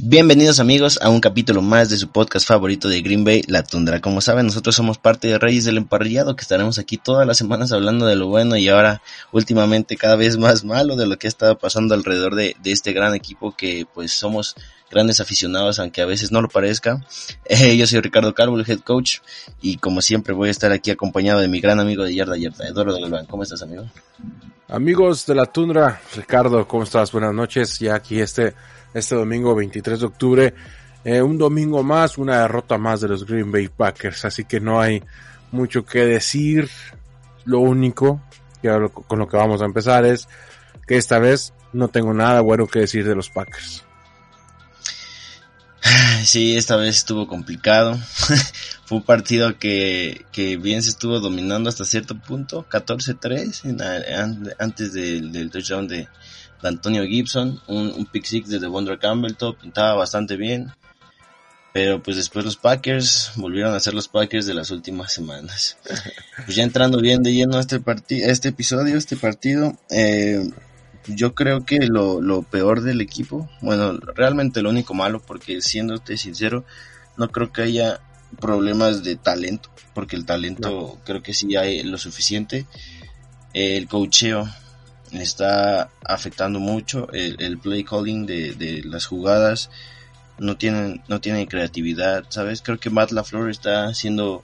Bienvenidos 0.00 0.58
amigos 0.58 0.98
a 1.02 1.08
un 1.08 1.20
capítulo 1.20 1.62
más 1.62 1.88
de 1.88 1.96
su 1.96 2.08
podcast 2.08 2.48
favorito 2.48 2.88
de 2.88 3.00
Green 3.00 3.22
Bay, 3.22 3.42
La 3.46 3.62
Tundra. 3.62 4.00
Como 4.00 4.20
saben, 4.20 4.46
nosotros 4.46 4.74
somos 4.74 4.98
parte 4.98 5.28
de 5.28 5.38
Reyes 5.38 5.64
del 5.64 5.76
Emparrillado, 5.76 6.34
que 6.34 6.42
estaremos 6.42 6.80
aquí 6.80 6.96
todas 6.96 7.24
las 7.28 7.36
semanas 7.36 7.70
hablando 7.70 8.04
de 8.04 8.16
lo 8.16 8.26
bueno 8.26 8.56
y 8.56 8.68
ahora 8.68 9.02
últimamente 9.30 9.96
cada 9.96 10.16
vez 10.16 10.36
más 10.36 10.64
malo 10.64 10.96
de 10.96 11.06
lo 11.06 11.16
que 11.16 11.28
ha 11.28 11.28
estado 11.28 11.58
pasando 11.58 11.94
alrededor 11.94 12.34
de, 12.34 12.56
de 12.60 12.72
este 12.72 12.92
gran 12.92 13.14
equipo 13.14 13.54
que 13.54 13.86
pues 13.94 14.10
somos 14.10 14.56
grandes 14.90 15.20
aficionados, 15.20 15.78
aunque 15.78 16.02
a 16.02 16.06
veces 16.06 16.30
no 16.30 16.40
lo 16.40 16.48
parezca. 16.48 17.00
Eh, 17.44 17.76
yo 17.76 17.86
soy 17.86 18.00
Ricardo 18.00 18.34
Calvo, 18.34 18.58
el 18.58 18.68
head 18.68 18.80
coach, 18.80 19.18
y 19.60 19.76
como 19.76 20.00
siempre 20.00 20.34
voy 20.34 20.48
a 20.48 20.50
estar 20.50 20.72
aquí 20.72 20.90
acompañado 20.90 21.40
de 21.40 21.48
mi 21.48 21.60
gran 21.60 21.80
amigo 21.80 22.04
de 22.04 22.14
Yarda 22.14 22.36
Yarda, 22.36 22.68
Eduardo 22.68 23.00
Galván. 23.00 23.26
¿Cómo 23.26 23.42
estás, 23.42 23.62
amigo? 23.62 23.84
Amigos 24.68 25.26
de 25.26 25.34
la 25.34 25.46
tundra, 25.46 26.00
Ricardo, 26.16 26.66
¿cómo 26.66 26.84
estás? 26.84 27.12
Buenas 27.12 27.34
noches. 27.34 27.78
Ya 27.78 27.94
aquí 27.94 28.20
este, 28.20 28.54
este 28.94 29.14
domingo 29.14 29.54
23 29.54 30.00
de 30.00 30.06
octubre, 30.06 30.54
eh, 31.04 31.20
un 31.20 31.36
domingo 31.36 31.82
más, 31.82 32.16
una 32.16 32.40
derrota 32.42 32.78
más 32.78 33.00
de 33.00 33.08
los 33.08 33.26
Green 33.26 33.52
Bay 33.52 33.68
Packers, 33.68 34.24
así 34.24 34.44
que 34.44 34.60
no 34.60 34.80
hay 34.80 35.02
mucho 35.52 35.84
que 35.84 36.06
decir. 36.06 36.68
Lo 37.44 37.60
único 37.60 38.22
que 38.62 38.70
con 39.06 39.18
lo 39.18 39.28
que 39.28 39.36
vamos 39.36 39.60
a 39.60 39.66
empezar 39.66 40.06
es 40.06 40.26
que 40.86 40.96
esta 40.96 41.18
vez 41.18 41.52
no 41.74 41.88
tengo 41.88 42.14
nada 42.14 42.40
bueno 42.40 42.66
que 42.66 42.80
decir 42.80 43.06
de 43.06 43.14
los 43.14 43.28
Packers. 43.28 43.84
Sí, 46.24 46.56
esta 46.56 46.76
vez 46.76 46.96
estuvo 46.96 47.26
complicado. 47.28 47.98
Fue 48.86 48.98
un 48.98 49.04
partido 49.04 49.58
que, 49.58 50.24
que 50.32 50.56
bien 50.56 50.82
se 50.82 50.90
estuvo 50.90 51.20
dominando 51.20 51.68
hasta 51.68 51.84
cierto 51.84 52.18
punto, 52.18 52.66
14-3 52.68 53.64
en 53.64 53.82
a- 53.82 54.22
an- 54.22 54.50
antes 54.58 54.92
del, 54.92 55.32
del 55.32 55.50
touchdown 55.50 55.86
de, 55.88 56.08
de 56.62 56.68
Antonio 56.68 57.04
Gibson, 57.04 57.60
un, 57.66 57.88
un 57.96 58.06
pick 58.06 58.24
six 58.24 58.48
de 58.48 58.58
Devondre 58.58 58.98
Campbell, 58.98 59.34
todo 59.36 59.56
pintaba 59.56 59.94
bastante 59.94 60.36
bien. 60.36 60.72
Pero 61.72 62.00
pues 62.02 62.16
después 62.16 62.44
los 62.44 62.56
Packers 62.56 63.32
volvieron 63.34 63.74
a 63.74 63.80
ser 63.80 63.94
los 63.94 64.06
Packers 64.06 64.46
de 64.46 64.54
las 64.54 64.70
últimas 64.70 65.12
semanas. 65.12 65.76
Pues 66.44 66.56
ya 66.56 66.62
entrando 66.62 67.00
bien 67.00 67.22
de 67.22 67.32
lleno 67.32 67.56
a 67.56 67.60
este 67.60 67.80
partido, 67.80 68.28
este 68.30 68.48
episodio, 68.50 68.96
este 68.98 69.16
partido, 69.16 69.78
eh, 69.90 70.46
yo 71.06 71.34
creo 71.34 71.64
que 71.64 71.78
lo, 71.86 72.20
lo 72.20 72.42
peor 72.42 72.82
del 72.82 73.00
equipo, 73.00 73.48
bueno, 73.60 73.92
realmente 74.14 74.62
lo 74.62 74.70
único 74.70 74.94
malo, 74.94 75.20
porque 75.20 75.60
siéndote 75.60 76.16
sincero, 76.16 76.64
no 77.16 77.28
creo 77.28 77.52
que 77.52 77.62
haya 77.62 78.00
problemas 78.40 79.04
de 79.04 79.16
talento, 79.16 79.70
porque 79.94 80.16
el 80.16 80.24
talento 80.24 80.98
creo 81.04 81.22
que 81.22 81.34
sí 81.34 81.56
hay 81.56 81.82
lo 81.82 81.98
suficiente. 81.98 82.66
El 83.52 83.86
cocheo 83.86 84.48
está 85.12 85.90
afectando 86.04 86.58
mucho, 86.58 87.08
el, 87.12 87.36
el 87.40 87.58
play 87.58 87.84
calling 87.84 88.26
de, 88.26 88.54
de 88.54 88.82
las 88.84 89.06
jugadas 89.06 89.70
no 90.38 90.56
tienen, 90.56 91.02
no 91.08 91.20
tienen 91.20 91.46
creatividad, 91.46 92.24
¿sabes? 92.28 92.62
Creo 92.62 92.78
que 92.78 92.90
Matt 92.90 93.12
LaFleur 93.12 93.50
está 93.50 93.94
siendo 93.94 94.42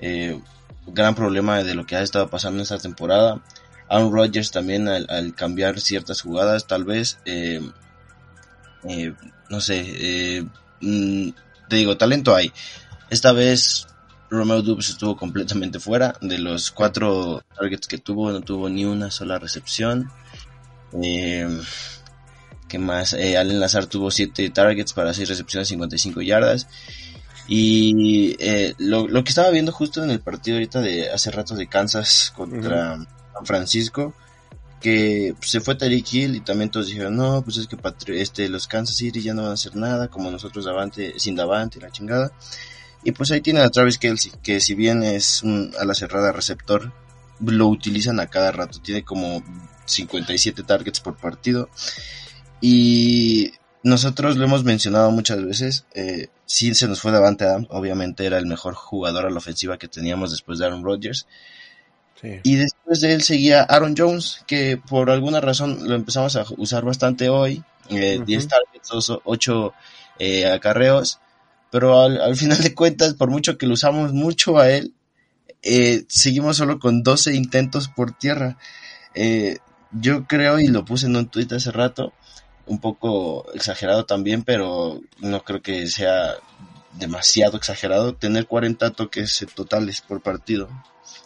eh, 0.00 0.40
un 0.86 0.94
gran 0.94 1.14
problema 1.14 1.62
de 1.62 1.74
lo 1.74 1.86
que 1.86 1.96
ha 1.96 2.02
estado 2.02 2.28
pasando 2.28 2.62
esta 2.62 2.78
temporada. 2.78 3.42
Aaron 3.90 4.12
Rodgers 4.12 4.50
también 4.52 4.88
al, 4.88 5.34
cambiar 5.34 5.80
ciertas 5.80 6.22
jugadas, 6.22 6.66
tal 6.66 6.84
vez, 6.84 7.18
eh, 7.24 7.60
eh, 8.88 9.12
no 9.50 9.60
sé, 9.60 9.84
eh, 9.84 10.44
mm, 10.80 11.30
te 11.68 11.76
digo, 11.76 11.96
talento 11.96 12.34
hay. 12.34 12.52
Esta 13.10 13.32
vez 13.32 13.88
Romeo 14.30 14.62
Dubs 14.62 14.90
estuvo 14.90 15.16
completamente 15.16 15.80
fuera. 15.80 16.14
De 16.20 16.38
los 16.38 16.70
cuatro 16.70 17.42
targets 17.56 17.88
que 17.88 17.98
tuvo, 17.98 18.30
no 18.30 18.40
tuvo 18.40 18.68
ni 18.68 18.84
una 18.84 19.10
sola 19.10 19.38
recepción. 19.38 20.10
Eh, 21.02 21.48
¿Qué 22.68 22.78
más? 22.78 23.12
Eh, 23.14 23.36
Allen 23.36 23.58
Lazar 23.58 23.86
tuvo 23.86 24.12
siete 24.12 24.48
targets 24.50 24.92
para 24.92 25.12
seis 25.12 25.28
recepciones, 25.28 25.68
55 25.68 26.22
yardas. 26.22 26.68
Y 27.48 28.36
eh, 28.38 28.74
lo, 28.78 29.08
lo 29.08 29.24
que 29.24 29.30
estaba 29.30 29.50
viendo 29.50 29.72
justo 29.72 30.04
en 30.04 30.12
el 30.12 30.20
partido 30.20 30.56
ahorita 30.56 30.80
de 30.80 31.10
hace 31.10 31.32
rato 31.32 31.56
de 31.56 31.66
Kansas 31.66 32.32
contra 32.36 33.04
Francisco, 33.44 34.14
que 34.80 35.34
pues, 35.38 35.50
se 35.50 35.60
fue 35.60 35.74
Tariq 35.74 36.12
Hill 36.12 36.36
y 36.36 36.40
también 36.40 36.70
todos 36.70 36.86
dijeron, 36.86 37.16
no, 37.16 37.42
pues 37.42 37.58
es 37.58 37.66
que 37.66 37.76
este, 38.20 38.48
los 38.48 38.66
Kansas 38.66 38.96
City 38.96 39.20
ya 39.20 39.34
no 39.34 39.42
van 39.42 39.52
a 39.52 39.54
hacer 39.54 39.76
nada, 39.76 40.08
como 40.08 40.30
nosotros 40.30 40.64
Davante, 40.64 41.18
sin 41.18 41.36
Davante, 41.36 41.80
la 41.80 41.90
chingada. 41.90 42.32
Y 43.04 43.12
pues 43.12 43.30
ahí 43.30 43.40
tienen 43.40 43.62
a 43.62 43.70
Travis 43.70 43.98
Kelsey, 43.98 44.32
que 44.42 44.60
si 44.60 44.74
bien 44.74 45.02
es 45.02 45.42
un 45.42 45.72
a 45.78 45.84
la 45.84 45.94
cerrada 45.94 46.32
receptor, 46.32 46.92
lo 47.40 47.68
utilizan 47.68 48.20
a 48.20 48.26
cada 48.26 48.52
rato, 48.52 48.80
tiene 48.80 49.04
como 49.04 49.42
57 49.86 50.62
targets 50.62 51.00
por 51.00 51.16
partido. 51.16 51.68
Y 52.60 53.52
nosotros 53.82 54.36
lo 54.36 54.44
hemos 54.44 54.64
mencionado 54.64 55.10
muchas 55.10 55.42
veces, 55.44 55.86
eh, 55.94 56.28
se 56.46 56.88
nos 56.88 57.00
fue 57.00 57.12
Davante 57.12 57.44
Adams, 57.44 57.68
obviamente 57.70 58.26
era 58.26 58.36
el 58.36 58.46
mejor 58.46 58.74
jugador 58.74 59.24
a 59.24 59.30
la 59.30 59.38
ofensiva 59.38 59.78
que 59.78 59.88
teníamos 59.88 60.30
después 60.30 60.58
de 60.58 60.66
Aaron 60.66 60.84
Rodgers. 60.84 61.26
Sí. 62.20 62.40
Y 62.42 62.56
después 62.56 63.00
de 63.00 63.14
él 63.14 63.22
seguía 63.22 63.62
Aaron 63.62 63.94
Jones, 63.96 64.42
que 64.46 64.76
por 64.76 65.10
alguna 65.10 65.40
razón 65.40 65.88
lo 65.88 65.94
empezamos 65.94 66.36
a 66.36 66.44
usar 66.58 66.84
bastante 66.84 67.28
hoy. 67.28 67.62
Eh, 67.88 68.16
Ujú. 68.16 68.26
10 68.26 68.48
targets, 68.48 69.10
8 69.24 69.72
eh, 70.18 70.50
acarreos. 70.50 71.18
Pero 71.70 72.00
al, 72.00 72.20
al 72.20 72.36
final 72.36 72.60
de 72.62 72.74
cuentas, 72.74 73.14
por 73.14 73.30
mucho 73.30 73.56
que 73.56 73.66
lo 73.66 73.74
usamos 73.74 74.12
mucho 74.12 74.58
a 74.58 74.70
él, 74.70 74.92
eh, 75.62 76.04
seguimos 76.08 76.56
solo 76.56 76.78
con 76.78 77.02
12 77.02 77.34
intentos 77.34 77.88
por 77.88 78.12
tierra. 78.12 78.58
Eh, 79.14 79.58
yo 79.92 80.26
creo, 80.26 80.58
y 80.58 80.68
lo 80.68 80.84
puse 80.84 81.06
en 81.06 81.16
un 81.16 81.28
tweet 81.28 81.48
hace 81.52 81.70
rato, 81.70 82.12
un 82.66 82.80
poco 82.80 83.50
exagerado 83.54 84.04
también, 84.04 84.42
pero 84.42 85.00
no 85.18 85.42
creo 85.42 85.62
que 85.62 85.86
sea 85.88 86.34
demasiado 86.92 87.56
exagerado, 87.56 88.14
tener 88.14 88.46
40 88.46 88.90
toques 88.90 89.46
totales 89.54 90.00
por 90.00 90.20
partido 90.20 90.68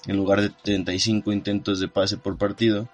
en 0.07 0.17
lugar 0.17 0.41
de 0.41 0.51
35 0.51 1.33
intentos 1.33 1.81
de 1.81 1.89
pase 1.89 2.17
por 2.17 2.37
partido. 2.39 2.89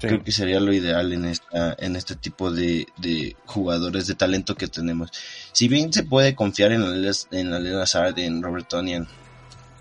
Sí. 0.00 0.06
Creo 0.06 0.22
que 0.22 0.30
sería 0.30 0.60
lo 0.60 0.72
ideal 0.72 1.12
en 1.12 1.24
esta 1.24 1.74
en 1.78 1.96
este 1.96 2.14
tipo 2.14 2.52
de, 2.52 2.86
de 2.98 3.34
jugadores 3.46 4.06
de 4.06 4.14
talento 4.14 4.54
que 4.54 4.68
tenemos. 4.68 5.10
Si 5.52 5.66
bien 5.66 5.92
se 5.92 6.04
puede 6.04 6.34
confiar 6.36 6.70
en 6.72 6.82
Alex- 6.82 7.26
en 7.32 7.50
Lazard, 7.50 8.16
en 8.20 8.40
Robert 8.42 8.68
Tonyan, 8.68 9.08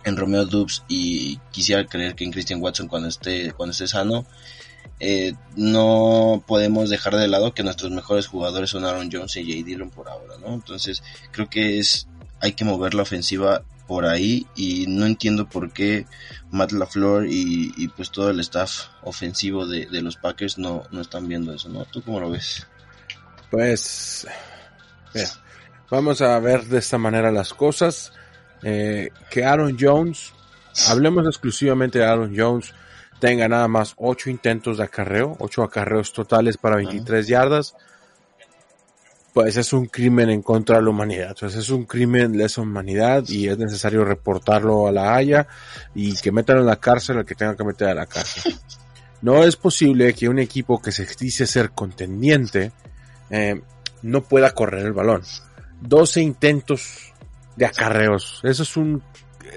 en 0.03 0.17
Romeo 0.17 0.45
Dubs 0.45 0.83
y 0.87 1.37
quisiera 1.51 1.85
creer 1.85 2.15
que 2.15 2.23
en 2.23 2.31
Christian 2.31 2.59
Watson 2.61 2.87
cuando 2.87 3.07
esté 3.07 3.51
cuando 3.53 3.71
esté 3.71 3.87
sano, 3.87 4.25
eh, 4.99 5.33
no 5.55 6.43
podemos 6.47 6.89
dejar 6.89 7.15
de 7.15 7.27
lado 7.27 7.53
que 7.53 7.61
nuestros 7.63 7.91
mejores 7.91 8.25
jugadores 8.25 8.71
son 8.71 8.85
Aaron 8.85 9.09
Jones 9.11 9.35
y 9.37 9.43
J. 9.43 9.63
Dillon 9.65 9.91
por 9.91 10.09
ahora, 10.09 10.35
¿no? 10.41 10.53
Entonces 10.55 11.03
creo 11.31 11.49
que 11.49 11.77
es 11.77 12.07
hay 12.41 12.53
que 12.53 12.65
mover 12.65 12.95
la 12.95 13.03
ofensiva 13.03 13.61
por 13.89 14.05
ahí 14.05 14.45
y 14.55 14.85
no 14.87 15.07
entiendo 15.07 15.49
por 15.49 15.71
qué 15.71 16.05
Matt 16.51 16.73
LaFleur 16.73 17.25
y, 17.25 17.73
y 17.75 17.87
pues 17.87 18.11
todo 18.11 18.29
el 18.29 18.39
staff 18.41 18.89
ofensivo 19.01 19.65
de, 19.65 19.87
de 19.87 20.03
los 20.03 20.15
Packers 20.15 20.59
no, 20.59 20.83
no 20.91 21.01
están 21.01 21.27
viendo 21.27 21.51
eso, 21.55 21.69
¿no? 21.69 21.85
¿Tú 21.85 22.03
cómo 22.03 22.19
lo 22.19 22.29
ves? 22.29 22.67
Pues, 23.49 24.27
vamos 25.89 26.21
a 26.21 26.37
ver 26.39 26.65
de 26.65 26.77
esta 26.77 26.99
manera 26.99 27.31
las 27.31 27.51
cosas. 27.51 28.13
Eh, 28.61 29.09
que 29.31 29.43
Aaron 29.43 29.75
Jones, 29.79 30.33
hablemos 30.87 31.25
exclusivamente 31.25 31.97
de 31.97 32.05
Aaron 32.05 32.35
Jones, 32.37 32.75
tenga 33.19 33.47
nada 33.47 33.67
más 33.67 33.95
8 33.97 34.29
intentos 34.29 34.77
de 34.77 34.83
acarreo, 34.83 35.35
8 35.39 35.63
acarreos 35.63 36.13
totales 36.13 36.57
para 36.57 36.75
23 36.75 37.27
yardas. 37.27 37.75
Pues 39.33 39.57
es 39.57 39.73
un 39.73 39.85
crimen 39.85 40.29
en 40.29 40.41
contra 40.41 40.77
de 40.77 40.83
la 40.83 40.89
humanidad. 40.89 41.29
Entonces 41.29 41.59
es 41.59 41.69
un 41.69 41.85
crimen 41.85 42.31
de 42.31 42.39
lesa 42.39 42.61
humanidad 42.61 43.23
y 43.27 43.47
es 43.47 43.57
necesario 43.57 44.03
reportarlo 44.03 44.87
a 44.87 44.91
la 44.91 45.15
Haya 45.15 45.47
y 45.93 46.15
que 46.15 46.31
metan 46.31 46.57
en 46.57 46.65
la 46.65 46.77
cárcel 46.77 47.17
al 47.17 47.25
que 47.25 47.35
tenga 47.35 47.55
que 47.55 47.63
meter 47.63 47.89
a 47.89 47.93
la 47.93 48.05
cárcel. 48.05 48.55
No 49.21 49.43
es 49.43 49.57
posible 49.57 50.13
que 50.13 50.29
un 50.29 50.39
equipo 50.39 50.81
que 50.81 50.93
se 50.93 51.05
dice 51.19 51.45
ser 51.45 51.71
contendiente 51.71 52.71
eh, 53.29 53.61
no 54.01 54.21
pueda 54.21 54.51
correr 54.51 54.85
el 54.85 54.93
balón. 54.93 55.23
12 55.81 56.21
intentos 56.21 57.11
de 57.57 57.65
acarreos. 57.65 58.39
Eso 58.45 58.63
es 58.63 58.77
un 58.77 59.03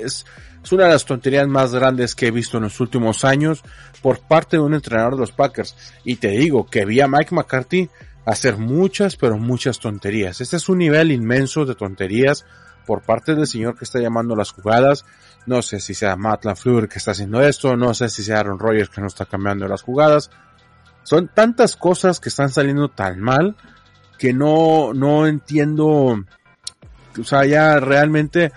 es, 0.01 0.27
es 0.63 0.73
una 0.73 0.85
de 0.85 0.91
las 0.91 1.05
tonterías 1.05 1.47
más 1.49 1.73
grandes 1.75 2.15
que 2.15 2.29
he 2.29 2.31
visto 2.31 2.57
en 2.57 2.65
los 2.65 2.81
últimos 2.81 3.25
años 3.25 3.63
por 4.01 4.21
parte 4.21 4.57
de 4.57 4.63
un 4.63 4.75
entrenador 4.75 5.15
de 5.15 5.21
los 5.21 5.33
Packers. 5.33 5.77
Y 6.05 6.17
te 6.17 6.29
digo 6.29 6.67
que 6.67 6.85
vi 6.85 7.01
a 7.01 7.09
Mike 7.09 7.35
McCarthy 7.35 7.89
hacer 8.25 8.57
muchas, 8.57 9.17
pero 9.17 9.39
muchas 9.39 9.79
tonterías. 9.79 10.41
Este 10.41 10.57
es 10.57 10.69
un 10.69 10.79
nivel 10.79 11.11
inmenso 11.11 11.65
de 11.65 11.75
tonterías 11.75 12.45
por 12.87 13.03
parte 13.03 13.35
del 13.35 13.47
señor 13.47 13.77
que 13.77 13.85
está 13.85 14.01
llamando 14.01 14.37
las 14.37 14.53
jugadas. 14.53 15.05
No 15.47 15.63
sé 15.63 15.81
si 15.81 15.95
sea 15.95 16.17
Matt 16.17 16.45
LaFleur 16.45 16.89
que 16.89 16.99
está 16.99 17.13
haciendo 17.13 17.43
esto, 17.43 17.77
no 17.77 17.95
sé 17.95 18.09
si 18.09 18.23
sea 18.23 18.41
Aaron 18.41 18.59
Rodgers 18.59 18.91
que 18.91 19.01
no 19.01 19.07
está 19.07 19.25
cambiando 19.25 19.67
las 19.67 19.83
jugadas. 19.83 20.31
Son 21.03 21.29
tantas 21.29 21.77
cosas 21.77 22.21
que 22.21 22.29
están 22.29 22.49
saliendo 22.49 22.89
tan 22.89 23.21
mal 23.21 23.57
que 24.19 24.33
no, 24.33 24.93
no 24.95 25.27
entiendo. 25.27 26.25
O 27.19 27.25
sea, 27.25 27.45
ya 27.45 27.81
realmente 27.81 28.53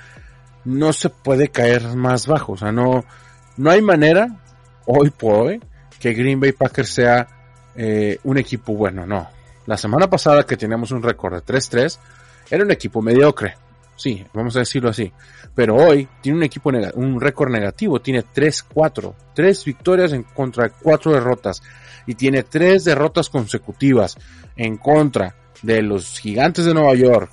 no 0.64 0.94
se 0.94 1.10
puede 1.10 1.50
caer 1.50 1.96
más 1.96 2.28
bajo. 2.28 2.54
O 2.54 2.58
sea, 2.58 2.72
no, 2.72 3.04
no 3.58 3.72
hay 3.72 3.82
manera, 3.82 4.28
hoy 4.86 5.10
por 5.10 5.48
hoy, 5.48 5.62
que 6.00 6.14
Green 6.14 6.40
Bay 6.40 6.52
Packers 6.52 6.90
sea 6.90 7.28
eh, 7.76 8.20
un 8.24 8.38
equipo 8.38 8.76
bueno. 8.76 9.08
No. 9.08 9.35
La 9.66 9.78
semana 9.78 10.10
pasada 10.10 10.46
que 10.46 10.58
teníamos 10.58 10.92
un 10.92 11.02
récord 11.02 11.34
de 11.36 11.44
3-3, 11.44 12.00
era 12.50 12.64
un 12.64 12.72
equipo 12.72 13.02
mediocre. 13.02 13.56
Sí, 13.96 14.26
vamos 14.34 14.56
a 14.56 14.60
decirlo 14.60 14.90
así. 14.90 15.12
Pero 15.54 15.76
hoy 15.76 16.08
tiene 16.22 16.38
un 16.38 16.44
equipo, 16.44 16.70
un 16.96 17.20
récord 17.20 17.50
negativo. 17.50 18.02
Tiene 18.02 18.24
3-4. 18.24 19.14
Tres 19.34 19.64
victorias 19.66 20.12
en 20.14 20.24
contra 20.24 20.66
de 20.66 20.72
cuatro 20.82 21.14
derrotas. 21.14 21.64
Y 22.06 22.16
tiene 22.16 22.44
tres 22.44 22.84
derrotas 22.84 23.30
consecutivas 23.30 24.18
en 24.56 24.78
contra 24.78 25.36
de 25.64 25.82
los 25.82 26.20
gigantes 26.20 26.66
de 26.66 26.74
Nueva 26.74 26.94
York, 26.94 27.32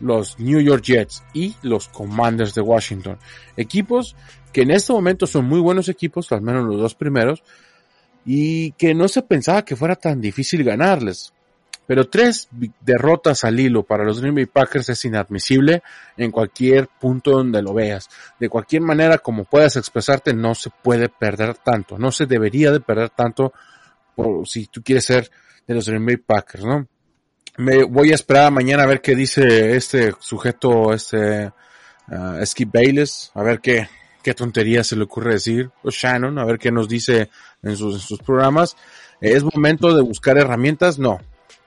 los 0.00 0.38
New 0.38 0.60
York 0.60 0.82
Jets 0.82 1.22
y 1.34 1.54
los 1.62 1.88
Commanders 1.88 2.54
de 2.54 2.62
Washington. 2.62 3.18
Equipos 3.56 4.16
que 4.52 4.62
en 4.62 4.70
este 4.70 4.92
momento 4.92 5.26
son 5.26 5.46
muy 5.46 5.60
buenos 5.60 5.88
equipos, 5.88 6.30
al 6.32 6.40
menos 6.40 6.64
los 6.64 6.80
dos 6.80 6.94
primeros, 6.94 7.42
y 8.24 8.70
que 8.72 8.94
no 8.94 9.08
se 9.08 9.22
pensaba 9.22 9.64
que 9.64 9.76
fuera 9.76 9.96
tan 9.96 10.20
difícil 10.20 10.62
ganarles. 10.62 11.34
Pero 11.86 12.08
tres 12.08 12.48
derrotas 12.80 13.44
al 13.44 13.60
hilo 13.60 13.82
para 13.82 14.04
los 14.04 14.20
Green 14.20 14.34
Bay 14.34 14.46
Packers 14.46 14.88
es 14.88 15.04
inadmisible 15.04 15.82
en 16.16 16.30
cualquier 16.30 16.88
punto 16.88 17.32
donde 17.32 17.60
lo 17.60 17.74
veas. 17.74 18.08
De 18.40 18.48
cualquier 18.48 18.82
manera, 18.82 19.18
como 19.18 19.44
puedas 19.44 19.76
expresarte, 19.76 20.32
no 20.32 20.54
se 20.54 20.70
puede 20.70 21.08
perder 21.08 21.54
tanto. 21.56 21.98
No 21.98 22.10
se 22.10 22.26
debería 22.26 22.72
de 22.72 22.80
perder 22.80 23.10
tanto 23.10 23.52
por, 24.14 24.48
si 24.48 24.66
tú 24.66 24.82
quieres 24.82 25.04
ser 25.04 25.30
de 25.66 25.74
los 25.74 25.88
Green 25.88 26.06
Bay 26.06 26.16
Packers, 26.16 26.64
¿no? 26.64 26.86
Me 27.56 27.84
voy 27.84 28.10
a 28.10 28.14
esperar 28.14 28.50
mañana 28.50 28.82
a 28.82 28.86
ver 28.86 29.00
qué 29.00 29.14
dice 29.14 29.76
este 29.76 30.12
sujeto, 30.18 30.92
este 30.92 31.52
uh, 32.08 32.44
Skip 32.44 32.72
Bayless, 32.72 33.30
a 33.34 33.42
ver 33.44 33.60
qué, 33.60 33.88
qué 34.22 34.34
tontería 34.34 34.82
se 34.82 34.96
le 34.96 35.04
ocurre 35.04 35.34
decir, 35.34 35.70
o 35.82 35.90
Shannon, 35.90 36.38
a 36.38 36.44
ver 36.44 36.58
qué 36.58 36.72
nos 36.72 36.88
dice 36.88 37.30
en 37.62 37.76
sus, 37.76 37.94
en 37.94 38.00
sus 38.00 38.18
programas. 38.18 38.76
¿Es 39.20 39.44
momento 39.44 39.94
de 39.94 40.02
buscar 40.02 40.36
herramientas? 40.36 40.98
No. 40.98 41.20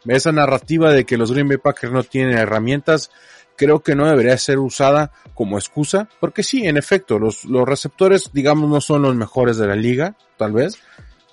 Esa 0.06 0.32
narrativa 0.32 0.92
de 0.92 1.06
que 1.06 1.18
los 1.18 1.32
Green 1.32 1.48
Bay 1.48 1.58
Packers 1.58 1.94
no 1.94 2.04
tienen 2.04 2.38
herramientas, 2.38 3.12
creo 3.56 3.82
que 3.82 3.96
no 3.96 4.08
debería 4.08 4.38
ser 4.38 4.60
usada 4.60 5.12
como 5.34 5.58
excusa, 5.58 6.08
porque 6.20 6.44
sí, 6.44 6.68
en 6.68 6.78
efecto, 6.78 7.20
los, 7.20 7.46
los 7.46 7.68
receptores, 7.68 8.32
digamos, 8.34 8.70
no 8.70 8.82
son 8.82 9.02
los 9.02 9.16
mejores 9.16 9.58
de 9.58 9.68
la 9.68 9.76
liga, 9.76 10.16
tal 10.38 10.54
vez, 10.54 10.80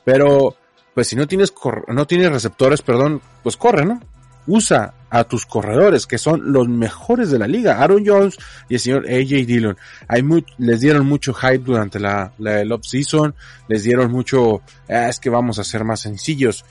pero 0.04 0.56
pues 0.94 1.08
si 1.08 1.16
no 1.16 1.26
tienes, 1.26 1.52
no 1.88 2.06
tienes 2.06 2.32
receptores, 2.32 2.82
perdón, 2.82 3.20
pues 3.42 3.56
corre, 3.56 3.84
¿no? 3.84 4.00
usa 4.46 4.94
a 5.10 5.24
tus 5.24 5.46
corredores, 5.46 6.06
que 6.06 6.18
son 6.18 6.52
los 6.52 6.68
mejores 6.68 7.30
de 7.30 7.38
la 7.38 7.46
liga, 7.46 7.78
Aaron 7.78 8.04
Jones 8.04 8.36
y 8.68 8.74
el 8.74 8.80
señor 8.80 9.06
AJ 9.06 9.46
Dillon. 9.46 9.76
Hay 10.08 10.22
les 10.58 10.80
dieron 10.80 11.06
mucho 11.06 11.32
hype 11.32 11.58
durante 11.58 12.00
la, 12.00 12.32
la 12.38 12.64
season 12.82 13.34
les 13.68 13.84
dieron 13.84 14.10
mucho, 14.10 14.62
ah, 14.88 15.08
es 15.08 15.20
que 15.20 15.30
vamos 15.30 15.58
a 15.58 15.64
ser 15.64 15.84
más 15.84 16.00
sencillos. 16.00 16.64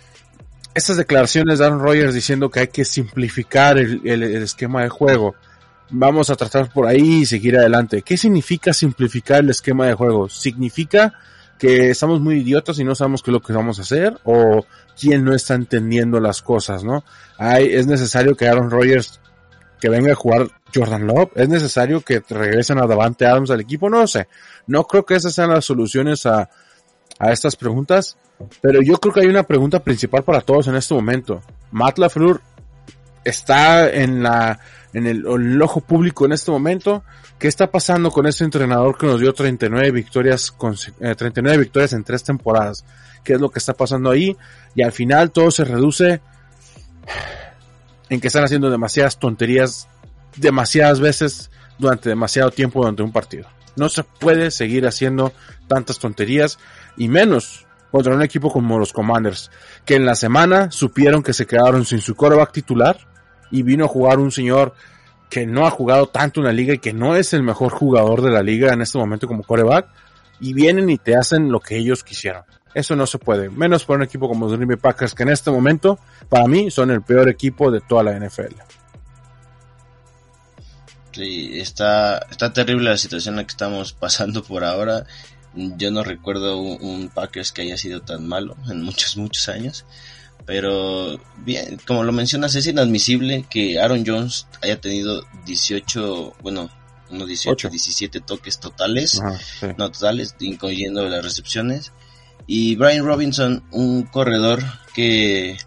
Estas 0.76 0.98
declaraciones 0.98 1.60
de 1.60 1.66
Aaron 1.66 1.80
Rodgers 1.80 2.14
diciendo 2.14 2.50
que 2.50 2.62
hay 2.62 2.68
que 2.68 2.86
simplificar 2.86 3.78
el, 3.78 4.02
el, 4.04 4.24
el 4.24 4.44
esquema 4.44 4.82
de 4.82 4.90
juego. 4.90 5.36
Vamos 5.90 6.30
a 6.30 6.36
tratar 6.36 6.72
por 6.72 6.88
ahí 6.88 7.22
y 7.22 7.26
seguir 7.26 7.58
adelante. 7.58 8.02
¿Qué 8.02 8.18
significa 8.18 8.74
simplificar 8.74 9.42
el 9.42 9.52
esquema 9.52 9.86
de 9.86 9.94
juego? 9.94 10.30
Significa 10.30 11.14
que 11.60 11.92
estamos 11.92 12.20
muy 12.20 12.40
idiotas 12.40 12.80
y 12.80 12.84
no 12.84 12.96
sabemos 12.96 13.22
qué 13.22 13.32
es 13.32 13.34
lo 13.34 13.42
que 13.42 13.54
vamos 13.54 13.80
a 13.80 13.84
hacer 13.84 14.20
o 14.24 14.66
quién 15.00 15.24
no 15.24 15.34
está 15.34 15.54
entendiendo 15.54 16.20
las 16.20 16.42
cosas, 16.42 16.84
¿no? 16.84 17.04
Hay, 17.38 17.74
es 17.74 17.88
necesario 17.88 18.36
que 18.36 18.48
Aaron 18.48 18.70
Rodgers 18.70 19.20
que 19.80 19.90
venga 19.90 20.14
a 20.14 20.16
jugar 20.16 20.48
Jordan 20.74 21.08
Love, 21.08 21.32
es 21.36 21.50
necesario 21.50 22.02
que 22.02 22.24
regresen 22.30 22.80
a 22.80 22.88
Davante 22.88 23.26
Adams 23.26 23.52
al 23.52 23.62
equipo, 23.62 23.90
no 23.90 24.08
sé. 24.08 24.28
No 24.66 24.86
creo 24.86 25.06
que 25.06 25.16
esas 25.16 25.34
sean 25.34 25.50
las 25.50 25.66
soluciones 25.66 26.26
a, 26.26 26.50
a 27.20 27.32
estas 27.32 27.56
preguntas, 27.56 28.18
pero 28.62 28.82
yo 28.82 28.98
creo 28.98 29.14
que 29.14 29.22
hay 29.22 29.28
una 29.28 29.44
pregunta 29.44 29.84
principal 29.84 30.24
para 30.24 30.42
todos 30.42 30.68
en 30.68 30.76
este 30.76 30.94
momento. 30.94 31.42
Matt 31.72 32.00
está 33.24 33.90
en 33.90 34.24
la 34.24 34.60
en 34.94 35.08
el, 35.08 35.26
en 35.26 35.52
el, 35.54 35.62
ojo 35.62 35.82
público 35.82 36.26
en 36.26 36.34
este 36.34 36.52
momento. 36.52 37.04
¿Qué 37.40 37.48
está 37.48 37.72
pasando 37.72 38.12
con 38.12 38.28
este 38.28 38.44
entrenador 38.44 38.98
que 38.98 39.08
nos 39.08 39.20
dio 39.20 39.34
39 39.34 39.92
victorias, 39.92 40.52
con, 40.52 40.76
eh, 41.00 41.16
39 41.16 41.58
victorias 41.58 41.94
en 41.94 42.04
tres 42.04 42.24
temporadas? 42.24 42.86
¿Qué 43.24 43.34
es 43.34 43.42
lo 43.42 43.50
que 43.50 43.60
está 43.60 43.74
pasando 43.74 44.12
ahí? 44.12 44.38
Y 44.76 44.84
al 44.84 44.92
final 44.92 45.32
todo 45.32 45.50
se 45.50 45.66
reduce 45.66 46.22
en 48.10 48.22
que 48.22 48.28
están 48.28 48.44
haciendo 48.44 48.70
demasiadas 48.70 49.18
tonterías 49.18 49.88
demasiadas 50.36 51.00
veces 51.00 51.52
durante 51.78 52.10
demasiado 52.10 52.52
tiempo 52.52 52.80
durante 52.80 53.04
un 53.04 53.12
partido. 53.12 53.48
No 53.76 53.90
se 53.90 54.04
puede 54.04 54.52
seguir 54.52 54.86
haciendo 54.86 55.34
tantas 55.68 56.00
tonterías 56.00 56.60
y 56.98 57.08
menos 57.08 57.66
contra 57.92 58.16
un 58.16 58.24
equipo 58.24 58.52
como 58.52 58.80
los 58.80 58.92
Commanders, 58.92 59.52
que 59.86 59.96
en 59.96 60.06
la 60.06 60.16
semana 60.16 60.72
supieron 60.72 61.22
que 61.22 61.34
se 61.34 61.46
quedaron 61.46 61.86
sin 61.86 62.02
su 62.02 62.16
coreback 62.16 62.52
titular 62.52 62.98
y 63.52 63.62
vino 63.62 63.86
a 63.86 63.88
jugar 63.88 64.18
un 64.20 64.32
señor 64.32 64.74
que 65.30 65.46
no 65.46 65.66
ha 65.66 65.72
jugado 65.72 66.08
tanto 66.08 66.40
en 66.40 66.48
la 66.48 66.54
liga 66.54 66.74
y 66.74 66.80
que 66.80 66.94
no 66.94 67.16
es 67.16 67.34
el 67.34 67.44
mejor 67.44 67.72
jugador 67.72 68.22
de 68.22 68.32
la 68.32 68.42
liga 68.42 68.74
en 68.74 68.82
este 68.82 68.98
momento 68.98 69.28
como 69.28 69.44
coreback 69.44 69.88
y 70.40 70.54
vienen 70.54 70.90
y 70.90 70.98
te 70.98 71.16
hacen 71.16 71.52
lo 71.52 71.60
que 71.60 71.78
ellos 71.78 72.04
quisieron. 72.04 72.44
Eso 72.74 72.96
no 72.96 73.06
se 73.06 73.20
puede, 73.20 73.50
menos 73.50 73.86
para 73.86 73.98
un 73.98 74.04
equipo 74.04 74.28
como 74.28 74.46
los 74.46 74.56
Green 74.56 74.68
Bay 74.68 74.78
Packers 74.78 75.14
que 75.14 75.24
en 75.24 75.30
este 75.30 75.52
momento 75.52 76.00
para 76.30 76.48
mí 76.48 76.72
son 76.72 76.90
el 76.90 77.04
peor 77.04 77.30
equipo 77.30 77.70
de 77.70 77.82
toda 77.82 78.04
la 78.04 78.20
NFL. 78.20 78.56
Sí, 81.12 81.60
está, 81.60 82.26
está 82.30 82.52
terrible 82.52 82.90
la 82.90 82.98
situación 82.98 83.34
en 83.34 83.38
la 83.38 83.44
que 83.44 83.52
estamos 83.52 83.94
pasando 83.94 84.44
por 84.44 84.64
ahora. 84.64 85.06
Yo 85.56 85.92
no 85.92 86.04
recuerdo 86.04 86.58
un, 86.58 86.78
un 86.82 87.10
Packers 87.10 87.52
que 87.52 87.62
haya 87.64 87.78
sido 87.78 88.02
tan 88.02 88.28
malo 88.28 88.56
en 88.70 88.82
muchos, 88.82 89.18
muchos 89.18 89.50
años. 89.50 89.86
Pero 90.46 91.20
bien, 91.38 91.80
como 91.88 92.04
lo 92.04 92.12
mencionas, 92.12 92.56
es 92.56 92.68
inadmisible 92.68 93.46
que 93.50 93.80
Aaron 93.80 94.04
Jones 94.06 94.48
haya 94.62 94.80
tenido 94.82 95.24
18, 95.46 96.36
bueno, 96.42 96.70
no 97.10 97.26
18, 97.26 97.52
Ocho. 97.52 97.70
17 97.70 98.20
toques 98.22 98.60
totales, 98.60 99.22
Ajá, 99.22 99.40
sí. 99.60 99.68
no 99.78 99.92
totales, 99.92 100.36
incluyendo 100.40 101.08
las 101.08 101.24
recepciones. 101.24 101.94
Y 102.46 102.76
Brian 102.76 103.06
Robinson, 103.06 103.64
un 103.72 104.04
corredor 104.04 104.62
que, 104.94 105.58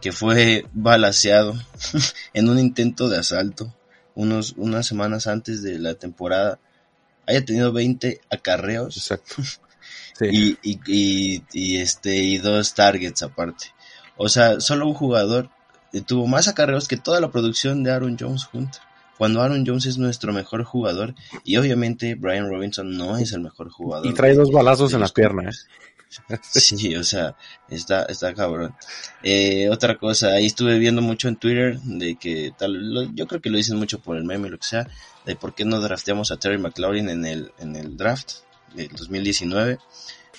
que 0.00 0.12
fue 0.12 0.64
balaseado 0.72 1.54
en 2.32 2.48
un 2.48 2.58
intento 2.58 3.08
de 3.10 3.18
asalto 3.18 3.74
unos, 4.14 4.54
unas 4.56 4.86
semanas 4.86 5.26
antes 5.26 5.62
de 5.62 5.78
la 5.78 5.94
temporada, 5.94 6.58
haya 7.32 7.44
tenido 7.44 7.72
20 7.72 8.20
acarreos 8.30 8.96
Exacto. 8.96 9.36
Sí. 10.14 10.58
y, 10.62 10.70
y, 10.70 10.80
y, 10.86 11.42
y, 11.54 11.76
este, 11.78 12.14
y 12.16 12.36
dos 12.36 12.74
targets 12.74 13.22
aparte. 13.22 13.68
O 14.18 14.28
sea, 14.28 14.60
solo 14.60 14.86
un 14.86 14.92
jugador 14.92 15.48
eh, 15.92 16.00
tuvo 16.00 16.26
más 16.26 16.48
acarreos 16.48 16.86
que 16.86 16.96
toda 16.96 17.20
la 17.20 17.30
producción 17.30 17.82
de 17.82 17.92
Aaron 17.92 18.16
Jones 18.18 18.44
junta. 18.44 18.78
Cuando 19.18 19.40
Aaron 19.40 19.64
Jones 19.66 19.86
es 19.86 19.98
nuestro 19.98 20.32
mejor 20.32 20.64
jugador 20.64 21.14
y 21.44 21.56
obviamente 21.56 22.14
Brian 22.14 22.48
Robinson 22.48 22.96
no 22.96 23.16
es 23.18 23.32
el 23.32 23.40
mejor 23.40 23.70
jugador. 23.70 24.06
Y 24.06 24.14
trae 24.14 24.34
dos 24.34 24.50
balazos 24.50 24.92
en 24.92 25.00
la 25.00 25.04
los 25.04 25.12
pierna, 25.12 25.48
¿eh? 25.48 25.52
Sí, 26.42 26.94
o 26.96 27.04
sea, 27.04 27.36
está, 27.68 28.04
está 28.04 28.34
cabrón. 28.34 28.74
Eh, 29.22 29.68
otra 29.70 29.98
cosa, 29.98 30.28
ahí 30.34 30.46
estuve 30.46 30.78
viendo 30.78 31.02
mucho 31.02 31.28
en 31.28 31.36
Twitter 31.36 31.78
de 31.80 32.16
que 32.16 32.52
tal, 32.56 33.10
yo 33.14 33.26
creo 33.26 33.40
que 33.40 33.50
lo 33.50 33.56
dicen 33.56 33.76
mucho 33.76 34.00
por 34.00 34.16
el 34.16 34.24
meme, 34.24 34.48
lo 34.50 34.58
que 34.58 34.66
sea, 34.66 34.88
de 35.26 35.36
por 35.36 35.54
qué 35.54 35.64
no 35.64 35.80
drafteamos 35.80 36.30
a 36.30 36.36
Terry 36.36 36.58
McLaurin 36.58 37.08
en 37.08 37.24
el, 37.24 37.52
en 37.58 37.76
el 37.76 37.96
draft 37.96 38.30
del 38.74 38.88
2019. 38.88 39.78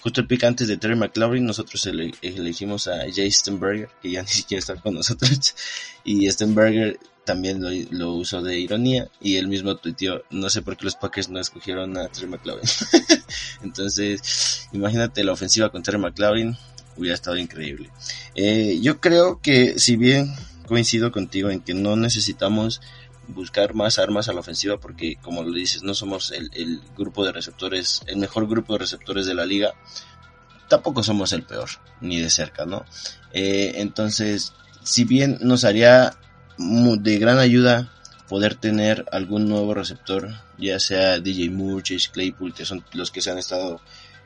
Justo 0.02 0.20
el 0.22 0.28
pick 0.28 0.44
antes 0.44 0.68
de 0.68 0.76
Terry 0.78 0.96
McLaurin, 0.98 1.46
nosotros 1.46 1.86
ele- 1.86 2.14
elegimos 2.22 2.88
a 2.88 3.00
Jay 3.14 3.32
Stenberger, 3.32 3.90
que 4.02 4.12
ya 4.12 4.22
ni 4.22 4.28
siquiera 4.28 4.60
está 4.60 4.76
con 4.76 4.96
nosotros, 4.96 5.56
y 6.04 6.30
Stenberger 6.30 7.00
también 7.26 7.62
lo, 7.62 7.70
lo 7.92 8.14
usó 8.14 8.42
de 8.42 8.60
ironía, 8.60 9.10
y 9.22 9.38
él 9.38 9.48
mismo 9.48 9.76
tuiteó, 9.76 10.24
no 10.30 10.50
sé 10.50 10.62
por 10.62 10.78
qué 10.78 10.86
los 10.86 10.96
Packers 10.96 11.30
no 11.30 11.40
escogieron 11.40 11.98
a 11.98 12.08
Terry 12.10 12.28
McLaurin. 12.28 12.68
Entonces, 13.64 14.68
imagínate 14.74 15.24
la 15.24 15.32
ofensiva 15.32 15.70
con 15.70 15.84
Terry 15.84 16.00
McLaurin, 16.00 16.58
hubiera 16.98 17.16
estado 17.16 17.38
increíble. 17.38 17.90
Eh, 18.36 18.80
yo 18.82 19.00
creo 19.00 19.40
que 19.42 19.80
si 19.80 19.96
bien 19.96 20.34
coincido 20.68 21.12
contigo 21.12 21.50
en 21.50 21.60
que 21.60 21.74
no 21.74 21.96
necesitamos 21.96 22.82
buscar 23.28 23.74
más 23.74 24.00
armas 24.00 24.28
a 24.28 24.34
la 24.34 24.42
ofensiva 24.42 24.80
porque 24.80 25.16
como 25.22 25.44
lo 25.44 25.52
dices 25.52 25.84
no 25.84 25.94
somos 25.94 26.32
el, 26.32 26.82
grupo 26.98 27.26
de 27.26 27.32
receptores 27.32 28.02
el 28.08 28.18
mejor 28.18 28.48
grupo 28.48 28.74
de 28.74 28.80
receptores 28.80 29.26
de 29.26 29.34
la 29.34 29.46
liga 29.46 29.74
tampoco 30.68 31.04
somos 31.04 31.32
el 31.32 31.44
peor 31.44 31.70
ni 32.02 32.20
de 32.20 32.30
cerca 32.30 32.66
no 32.66 32.86
Eh, 33.32 33.74
entonces 33.78 34.54
si 34.84 35.06
bien 35.06 35.38
nos 35.42 35.64
haría 35.64 36.18
de 36.58 37.18
gran 37.18 37.40
ayuda 37.40 37.92
poder 38.28 38.56
tener 38.56 39.06
algún 39.12 39.48
nuevo 39.48 39.74
receptor, 39.74 40.30
ya 40.58 40.80
sea 40.80 41.20
DJ 41.20 41.50
Moore, 41.50 41.84
Chase 41.84 42.10
Claypool, 42.12 42.54
que 42.54 42.66
son 42.66 42.84
los 42.94 43.12
que 43.12 43.22
se 43.22 43.32
han 43.32 43.38
estado 43.38 43.82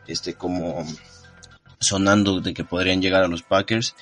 este 0.07 0.35
como 0.35 0.85
sonando 1.79 2.39
de 2.39 2.53
que 2.53 2.63
podrían 2.63 3.01
llegar 3.01 3.23
a 3.23 3.27
los 3.27 3.43
Packers. 3.43 3.95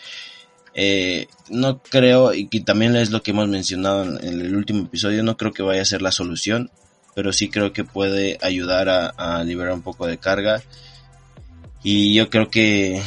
Eh, 0.73 1.27
no 1.49 1.81
creo, 1.81 2.33
y 2.33 2.47
que 2.47 2.59
también 2.59 2.95
es 2.95 3.09
lo 3.09 3.23
que 3.23 3.31
hemos 3.31 3.47
mencionado 3.47 4.03
en, 4.03 4.41
el 4.41 4.55
último 4.55 4.83
episodio, 4.83 5.23
no 5.23 5.37
creo 5.37 5.53
que 5.53 5.63
vaya 5.63 5.81
a 5.81 5.85
ser 5.85 6.01
la 6.01 6.11
solución, 6.11 6.69
pero 7.15 7.31
sí 7.31 7.49
creo 7.49 7.71
que 7.71 7.85
puede 7.85 8.37
ayudar 8.41 8.89
a, 8.89 9.07
a 9.07 9.43
liberar 9.43 9.73
un 9.73 9.81
poco 9.81 10.05
de 10.05 10.17
carga. 10.17 10.61
Y 11.81 12.13
yo 12.13 12.29
creo 12.29 12.49
que, 12.49 13.01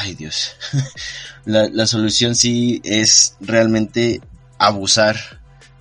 ay 0.00 0.14
Dios, 0.14 0.56
la, 1.44 1.68
la 1.68 1.86
solución 1.86 2.34
sí 2.34 2.80
es 2.84 3.36
realmente 3.40 4.20
abusar 4.58 5.16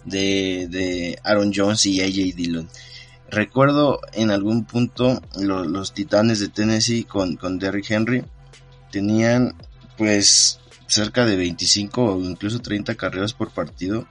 de, 0.06 0.68
de 0.70 1.20
Aaron 1.24 1.52
Jones 1.56 1.86
y 1.86 2.02
AJ 2.02 2.36
Dillon. 2.36 2.70
Recuerdo 3.30 4.00
en 4.14 4.32
algún 4.32 4.66
punto 4.66 5.22
lo- 5.40 5.66
los 5.66 5.94
titanes 5.94 6.40
de 6.40 6.50
Tennessee 6.50 7.04
con, 7.04 7.36
con 7.38 7.58
Derrick 7.60 7.90
Henry 7.90 8.24
tenían 8.92 9.56
pues 9.98 10.60
cerca 10.88 11.26
de 11.26 11.36
25 11.36 12.04
o 12.16 12.20
incluso 12.22 12.60
30 12.60 12.96
carreras 12.96 13.34
por 13.34 13.52
partido 13.52 14.08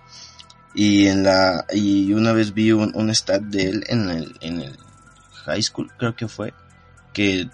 y 0.75 1.07
en 1.07 1.23
la 1.23 1.65
y 1.73 2.13
una 2.13 2.33
vez 2.33 2.53
vi 2.53 2.73
un, 2.73 2.91
un 2.97 3.11
stat 3.15 3.43
de 3.43 3.69
él 3.71 3.85
en 3.87 4.11
el 4.11 4.35
en 4.41 4.61
el 4.63 4.77
high 5.45 5.63
school 5.63 5.93
creo 5.97 6.17
que 6.17 6.27
fue 6.27 6.53
que 7.13 7.49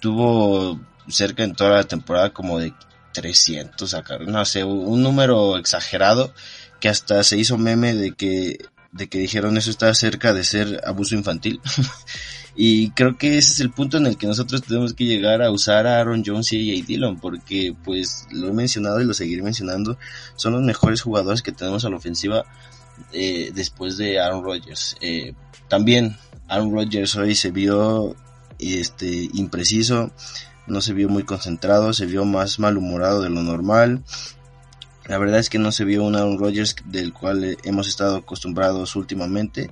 tuvo 0.00 0.80
cerca 1.08 1.44
en 1.44 1.54
toda 1.54 1.76
la 1.76 1.84
temporada 1.84 2.30
como 2.32 2.58
de 2.58 2.74
300 3.18 3.90
sacar 3.90 4.20
no 4.28 4.44
sé 4.44 4.62
un 4.64 5.02
número 5.02 5.58
exagerado 5.58 6.32
que 6.80 6.88
hasta 6.88 7.24
se 7.24 7.36
hizo 7.36 7.58
meme 7.58 7.94
de 7.94 8.12
que 8.12 8.58
de 8.92 9.08
que 9.08 9.18
dijeron 9.18 9.56
eso 9.56 9.70
está 9.70 9.92
cerca 9.94 10.32
de 10.32 10.44
ser 10.44 10.80
abuso 10.84 11.14
infantil. 11.14 11.60
Y 12.60 12.90
creo 12.90 13.16
que 13.16 13.38
ese 13.38 13.52
es 13.52 13.60
el 13.60 13.70
punto 13.70 13.98
en 13.98 14.06
el 14.06 14.16
que 14.16 14.26
nosotros 14.26 14.62
tenemos 14.62 14.92
que 14.92 15.04
llegar 15.04 15.42
a 15.42 15.50
usar 15.52 15.86
a 15.86 16.00
Aaron 16.00 16.24
Jones 16.26 16.52
y 16.52 16.76
a 16.76 16.84
Dillon 16.84 17.20
porque 17.20 17.72
pues 17.84 18.26
lo 18.32 18.48
he 18.48 18.52
mencionado 18.52 19.00
y 19.00 19.04
lo 19.04 19.14
seguiré 19.14 19.42
mencionando 19.42 19.96
son 20.34 20.54
los 20.54 20.62
mejores 20.62 21.00
jugadores 21.00 21.40
que 21.40 21.52
tenemos 21.52 21.84
a 21.84 21.88
la 21.88 21.98
ofensiva 21.98 22.44
eh, 23.12 23.52
después 23.54 23.96
de 23.96 24.18
Aaron 24.18 24.42
Rodgers. 24.42 24.96
Eh, 25.00 25.34
también 25.68 26.16
Aaron 26.48 26.72
Rodgers 26.72 27.14
hoy 27.14 27.36
se 27.36 27.52
vio 27.52 28.16
este 28.58 29.28
impreciso 29.34 30.10
no 30.68 30.80
se 30.80 30.92
vio 30.92 31.08
muy 31.08 31.24
concentrado 31.24 31.92
se 31.92 32.06
vio 32.06 32.24
más 32.24 32.58
malhumorado 32.58 33.22
de 33.22 33.30
lo 33.30 33.42
normal 33.42 34.02
la 35.08 35.16
verdad 35.16 35.40
es 35.40 35.48
que 35.48 35.58
no 35.58 35.72
se 35.72 35.84
vio 35.84 36.04
un 36.04 36.16
Aaron 36.16 36.38
Rodgers 36.38 36.76
del 36.84 37.14
cual 37.14 37.42
eh, 37.42 37.56
hemos 37.64 37.88
estado 37.88 38.16
acostumbrados 38.16 38.94
últimamente, 38.94 39.70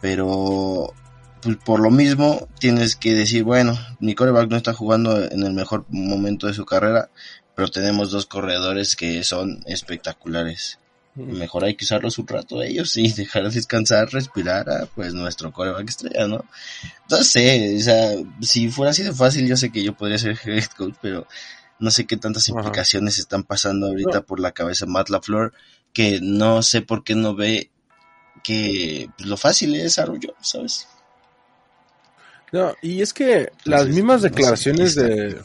pero 0.00 0.94
pues, 1.42 1.56
por 1.56 1.80
lo 1.80 1.90
mismo 1.90 2.48
tienes 2.60 2.94
que 2.94 3.12
decir, 3.14 3.42
bueno, 3.42 3.76
mi 3.98 4.14
coreback 4.14 4.48
no 4.48 4.56
está 4.56 4.72
jugando 4.72 5.20
en 5.20 5.42
el 5.42 5.52
mejor 5.52 5.84
momento 5.88 6.46
de 6.46 6.54
su 6.54 6.64
carrera, 6.64 7.10
pero 7.56 7.68
tenemos 7.68 8.12
dos 8.12 8.26
corredores 8.26 8.94
que 8.94 9.24
son 9.24 9.64
espectaculares. 9.66 10.78
Mejor 11.14 11.64
hay 11.64 11.74
que 11.74 11.84
usarlos 11.84 12.18
un 12.18 12.28
rato 12.28 12.62
ellos 12.62 12.96
y 12.96 13.10
dejar 13.10 13.50
descansar, 13.50 14.08
respirar 14.12 14.70
a 14.70 14.86
pues 14.86 15.14
nuestro 15.14 15.52
coreback 15.52 15.88
estrella, 15.88 16.28
¿no? 16.28 16.44
No 17.10 17.16
sé, 17.24 17.76
o 17.76 17.80
sea, 17.80 18.12
si 18.40 18.68
fuera 18.68 18.92
así 18.92 19.02
de 19.02 19.12
fácil, 19.12 19.48
yo 19.48 19.56
sé 19.56 19.70
que 19.70 19.82
yo 19.82 19.96
podría 19.96 20.18
ser 20.18 20.38
head 20.44 20.70
coach, 20.76 20.94
pero 21.02 21.26
no 21.80 21.90
sé 21.90 22.06
qué 22.06 22.16
tantas 22.16 22.48
Ajá. 22.48 22.60
implicaciones 22.60 23.18
están 23.18 23.42
pasando 23.42 23.88
ahorita 23.88 24.22
por 24.22 24.38
la 24.38 24.52
cabeza 24.52 24.86
de 24.86 24.92
Matt 24.92 25.10
LaFleur, 25.10 25.52
que 25.92 26.20
no 26.22 26.62
sé 26.62 26.82
por 26.82 27.02
qué 27.02 27.16
no 27.16 27.34
ve 27.34 27.70
que 28.42 29.10
pues, 29.16 29.28
lo 29.28 29.36
fácil 29.36 29.74
es 29.74 29.96
Jones, 29.96 30.22
¿sabes? 30.40 30.88
No, 32.52 32.74
y 32.80 33.02
es 33.02 33.12
que 33.12 33.52
las 33.64 33.88
mismas 33.88 34.22
no 34.22 34.22
sé, 34.22 34.28
declaraciones 34.30 34.94
de 34.94 35.42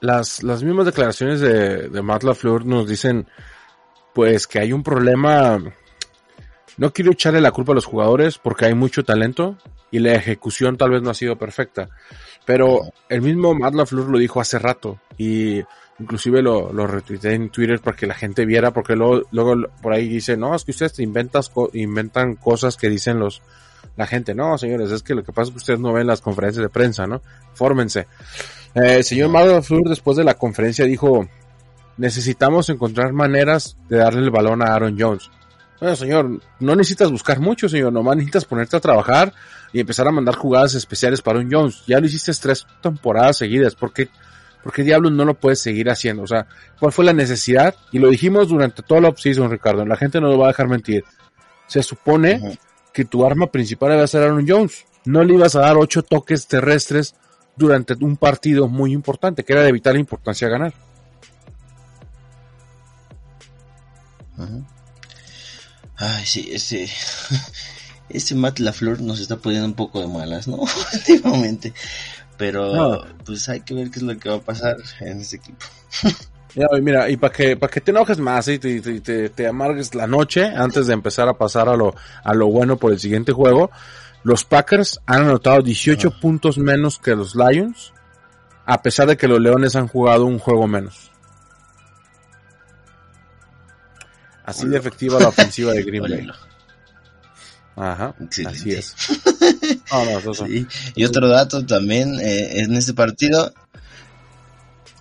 las, 0.00 0.42
las 0.42 0.62
mismas 0.62 0.86
declaraciones 0.86 1.40
de, 1.40 1.88
de 1.88 2.02
Matt 2.02 2.22
LaFleur 2.22 2.64
nos 2.64 2.88
dicen 2.88 3.26
pues 4.14 4.46
que 4.46 4.58
hay 4.58 4.72
un 4.72 4.82
problema. 4.82 5.58
No 6.76 6.92
quiero 6.92 7.12
echarle 7.12 7.40
la 7.40 7.52
culpa 7.52 7.72
a 7.72 7.74
los 7.74 7.84
jugadores 7.84 8.38
porque 8.38 8.66
hay 8.66 8.74
mucho 8.74 9.04
talento 9.04 9.56
y 9.90 9.98
la 9.98 10.14
ejecución 10.14 10.76
tal 10.76 10.90
vez 10.90 11.02
no 11.02 11.10
ha 11.10 11.14
sido 11.14 11.36
perfecta. 11.36 11.88
Pero 12.46 12.80
el 13.08 13.22
mismo 13.22 13.54
Matt 13.54 13.74
LaFleur 13.74 14.08
lo 14.08 14.18
dijo 14.18 14.40
hace 14.40 14.58
rato 14.58 14.98
y 15.18 15.62
inclusive 15.98 16.42
lo, 16.42 16.72
lo 16.72 16.86
retuiteé 16.86 17.34
en 17.34 17.50
Twitter 17.50 17.80
para 17.80 17.96
que 17.96 18.06
la 18.06 18.14
gente 18.14 18.46
viera 18.46 18.72
porque 18.72 18.96
luego, 18.96 19.22
luego 19.32 19.68
por 19.82 19.92
ahí 19.92 20.08
dice 20.08 20.36
no 20.36 20.54
es 20.54 20.64
que 20.64 20.70
ustedes 20.70 20.94
te 20.94 21.02
inventas, 21.02 21.52
inventan 21.74 22.36
cosas 22.36 22.78
que 22.78 22.88
dicen 22.88 23.18
los 23.18 23.42
la 23.96 24.06
gente, 24.06 24.34
no, 24.34 24.56
señores, 24.56 24.90
es 24.90 25.02
que 25.02 25.14
lo 25.14 25.22
que 25.22 25.32
pasa 25.32 25.48
es 25.48 25.50
que 25.50 25.58
ustedes 25.58 25.80
no 25.80 25.92
ven 25.92 26.06
las 26.06 26.20
conferencias 26.20 26.62
de 26.62 26.68
prensa, 26.68 27.06
¿no? 27.06 27.20
Fórmense. 27.54 28.06
Eh, 28.74 28.96
el 28.96 29.04
señor 29.04 29.30
Mario 29.30 29.60
después 29.84 30.16
de 30.16 30.24
la 30.24 30.34
conferencia 30.34 30.84
dijo, 30.84 31.28
necesitamos 31.96 32.68
encontrar 32.70 33.12
maneras 33.12 33.76
de 33.88 33.98
darle 33.98 34.20
el 34.20 34.30
balón 34.30 34.62
a 34.62 34.74
Aaron 34.74 34.96
Jones. 34.98 35.30
Bueno, 35.80 35.96
señor, 35.96 36.40
no 36.58 36.76
necesitas 36.76 37.10
buscar 37.10 37.40
mucho, 37.40 37.68
señor, 37.68 37.92
nomás 37.92 38.16
necesitas 38.16 38.44
ponerte 38.44 38.76
a 38.76 38.80
trabajar 38.80 39.32
y 39.72 39.80
empezar 39.80 40.06
a 40.06 40.12
mandar 40.12 40.34
jugadas 40.34 40.74
especiales 40.74 41.22
para 41.22 41.38
Aaron 41.38 41.50
Jones. 41.50 41.82
Ya 41.86 42.00
lo 42.00 42.06
hiciste 42.06 42.32
tres 42.40 42.66
temporadas 42.82 43.38
seguidas, 43.38 43.74
¿por 43.74 43.92
qué, 43.92 44.08
diablos 44.82 45.12
no 45.12 45.24
lo 45.24 45.34
puedes 45.34 45.60
seguir 45.60 45.90
haciendo? 45.90 46.22
O 46.22 46.26
sea, 46.26 46.46
¿cuál 46.78 46.92
fue 46.92 47.04
la 47.04 47.12
necesidad? 47.12 47.74
Y 47.92 47.98
lo 47.98 48.08
dijimos 48.08 48.48
durante 48.48 48.82
toda 48.82 49.00
la 49.00 49.08
offseason, 49.08 49.50
Ricardo, 49.50 49.84
la 49.84 49.96
gente 49.96 50.20
no 50.20 50.28
lo 50.28 50.38
va 50.38 50.46
a 50.46 50.48
dejar 50.48 50.68
mentir. 50.68 51.04
Se 51.66 51.82
supone. 51.82 52.58
Que 52.92 53.04
tu 53.04 53.24
arma 53.24 53.46
principal 53.50 53.92
iba 53.92 54.02
a 54.04 54.06
ser 54.06 54.22
Aaron 54.22 54.46
Jones. 54.48 54.84
No 55.04 55.24
le 55.24 55.34
ibas 55.34 55.54
a 55.56 55.60
dar 55.60 55.76
ocho 55.76 56.02
toques 56.02 56.46
terrestres 56.46 57.14
durante 57.56 57.94
un 57.94 58.16
partido 58.16 58.68
muy 58.68 58.92
importante, 58.92 59.44
que 59.44 59.52
era 59.52 59.62
de 59.62 59.72
vital 59.72 59.98
importancia 59.98 60.48
ganar. 60.48 60.74
Ay, 65.96 66.24
sí, 66.24 66.48
ese, 66.52 66.88
ese 68.08 68.34
Matt 68.34 68.58
LaFleur 68.58 69.00
nos 69.02 69.20
está 69.20 69.36
poniendo 69.36 69.66
un 69.68 69.74
poco 69.74 70.00
de 70.00 70.06
malas, 70.08 70.48
¿no? 70.48 70.58
Últimamente. 70.94 71.72
Pero, 72.38 72.74
No. 72.74 73.04
pues 73.24 73.48
hay 73.50 73.60
que 73.60 73.74
ver 73.74 73.90
qué 73.90 73.98
es 73.98 74.02
lo 74.02 74.18
que 74.18 74.30
va 74.30 74.36
a 74.36 74.40
pasar 74.40 74.76
en 75.00 75.20
este 75.20 75.36
equipo. 75.36 75.64
Ya, 76.54 76.66
mira, 76.82 77.08
y 77.08 77.16
para 77.16 77.32
que, 77.32 77.56
para 77.56 77.70
que 77.72 77.80
te 77.80 77.90
enojes 77.92 78.18
más 78.18 78.48
y 78.48 78.58
te, 78.58 78.80
te- 78.80 79.00
te- 79.00 79.28
te 79.30 79.46
amargues 79.46 79.94
la 79.94 80.06
noche 80.06 80.44
antes 80.44 80.86
de 80.88 80.94
empezar 80.94 81.28
a 81.28 81.34
pasar 81.38 81.68
a 81.68 81.76
lo, 81.76 81.94
a 82.24 82.34
lo 82.34 82.48
bueno 82.48 82.76
por 82.76 82.92
el 82.92 82.98
siguiente 82.98 83.32
juego, 83.32 83.70
los 84.24 84.44
Packers 84.44 84.98
han 85.06 85.22
anotado 85.22 85.62
18 85.62 86.18
puntos 86.20 86.58
menos 86.58 86.98
que 86.98 87.14
los 87.14 87.34
Lions, 87.36 87.92
a 88.66 88.82
pesar 88.82 89.06
de 89.08 89.16
que 89.16 89.28
los 89.28 89.40
Leones 89.40 89.76
han 89.76 89.86
jugado 89.88 90.26
un 90.26 90.38
juego 90.38 90.66
menos. 90.66 91.10
Así 94.44 94.66
de 94.66 94.78
efectiva 94.78 95.20
la 95.20 95.28
ofensiva 95.28 95.72
de 95.72 95.82
Green 95.84 96.02
Bay. 96.02 96.28
Ajá, 97.76 98.14
Excelente. 98.20 98.58
así 98.58 98.72
es. 98.72 98.94
No, 100.24 100.34
Sí. 100.34 100.66
Y 100.96 101.04
otro 101.04 101.28
dato 101.28 101.64
también, 101.64 102.18
eh, 102.20 102.60
en 102.60 102.74
este 102.74 102.92
partido, 102.92 103.52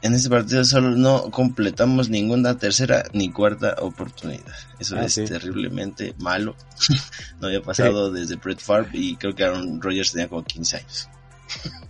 en 0.02 0.14
este 0.14 0.30
partido 0.30 0.64
solo 0.64 0.92
no 0.92 1.30
completamos 1.32 2.10
ninguna 2.10 2.58
tercera 2.58 3.04
ni 3.14 3.32
cuarta 3.32 3.76
oportunidad. 3.82 4.54
Eso 4.80 4.96
Ah, 4.98 5.06
es 5.06 5.14
sí. 5.14 5.26
terriblemente 5.26 6.16
malo. 6.20 6.56
no 7.42 7.48
había 7.48 7.62
pasado 7.62 8.12
desde 8.12 8.36
Brett 8.38 8.60
Favre 8.62 8.90
y 8.94 9.16
creo 9.16 9.36
que 9.36 9.44
Aaron 9.44 9.82
Rodgers 9.82 10.12
tenía 10.14 10.28
como 10.30 10.44
15 10.44 10.78
años. 10.78 11.10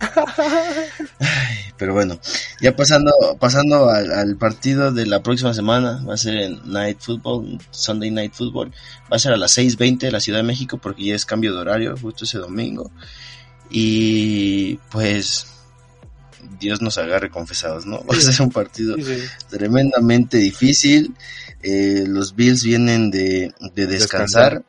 Ay, 1.18 1.56
Pero 1.76 1.92
bueno, 1.92 2.18
ya 2.60 2.74
pasando 2.74 3.12
pasando 3.38 3.90
al, 3.90 4.10
al 4.12 4.36
partido 4.36 4.90
de 4.90 5.04
la 5.06 5.22
próxima 5.22 5.52
semana, 5.54 6.02
va 6.08 6.14
a 6.14 6.16
ser 6.16 6.36
en 6.38 6.60
Night 6.72 6.98
Football, 7.00 7.58
Sunday 7.70 8.10
Night 8.10 8.32
Football, 8.32 8.72
va 9.12 9.16
a 9.16 9.18
ser 9.18 9.32
a 9.32 9.36
las 9.36 9.56
6.20 9.58 9.98
de 9.98 10.12
la 10.12 10.20
Ciudad 10.20 10.38
de 10.38 10.44
México 10.44 10.78
porque 10.78 11.04
ya 11.04 11.14
es 11.14 11.26
cambio 11.26 11.52
de 11.54 11.60
horario 11.60 11.96
justo 11.96 12.24
ese 12.24 12.38
domingo. 12.38 12.90
Y 13.70 14.76
pues 14.90 15.46
Dios 16.58 16.80
nos 16.82 16.98
agarre 16.98 17.30
confesados, 17.30 17.86
¿no? 17.86 18.04
Va 18.04 18.16
a 18.16 18.20
ser 18.20 18.40
un 18.42 18.50
partido 18.50 18.96
Sí, 18.96 19.04
sí. 19.04 19.22
tremendamente 19.48 20.38
difícil. 20.38 21.14
Eh, 21.62 22.04
los 22.06 22.34
Bills 22.34 22.64
vienen 22.64 23.10
de, 23.10 23.52
de 23.74 23.86
descansar. 23.86 24.52
Descansar. 24.54 24.64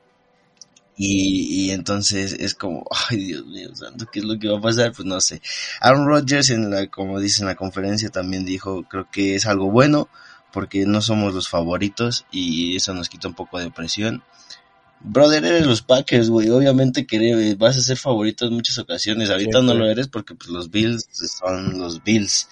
Y, 0.97 1.65
y 1.65 1.71
entonces 1.71 2.33
es 2.39 2.53
como, 2.53 2.85
ay 3.09 3.17
Dios 3.17 3.45
mío, 3.45 3.75
santo, 3.75 4.05
¿qué 4.11 4.19
es 4.19 4.25
lo 4.25 4.37
que 4.37 4.49
va 4.49 4.59
a 4.59 4.61
pasar? 4.61 4.91
Pues 4.93 5.05
no 5.05 5.19
sé. 5.21 5.41
Aaron 5.79 6.05
Rodgers, 6.05 6.49
en 6.49 6.69
la, 6.69 6.87
como 6.87 7.19
dice 7.19 7.41
en 7.41 7.47
la 7.47 7.55
conferencia, 7.55 8.09
también 8.09 8.45
dijo, 8.45 8.83
creo 8.83 9.07
que 9.11 9.35
es 9.35 9.45
algo 9.45 9.71
bueno, 9.71 10.09
porque 10.53 10.85
no 10.85 11.01
somos 11.01 11.33
los 11.33 11.49
favoritos 11.49 12.25
y 12.31 12.75
eso 12.75 12.93
nos 12.93 13.09
quita 13.09 13.27
un 13.29 13.33
poco 13.35 13.57
de 13.59 13.71
presión. 13.71 14.23
Brother, 15.03 15.43
eres 15.45 15.65
los 15.65 15.81
Packers, 15.81 16.29
güey. 16.29 16.49
Obviamente 16.49 17.05
que 17.05 17.55
vas 17.57 17.77
a 17.77 17.81
ser 17.81 17.97
favorito 17.97 18.45
en 18.45 18.53
muchas 18.53 18.77
ocasiones. 18.77 19.29
Ahorita 19.29 19.61
no 19.61 19.73
lo 19.73 19.89
eres 19.89 20.07
porque 20.07 20.35
pues, 20.35 20.49
los 20.49 20.69
Bills 20.69 21.07
son 21.11 21.79
los 21.79 22.03
Bills. 22.03 22.47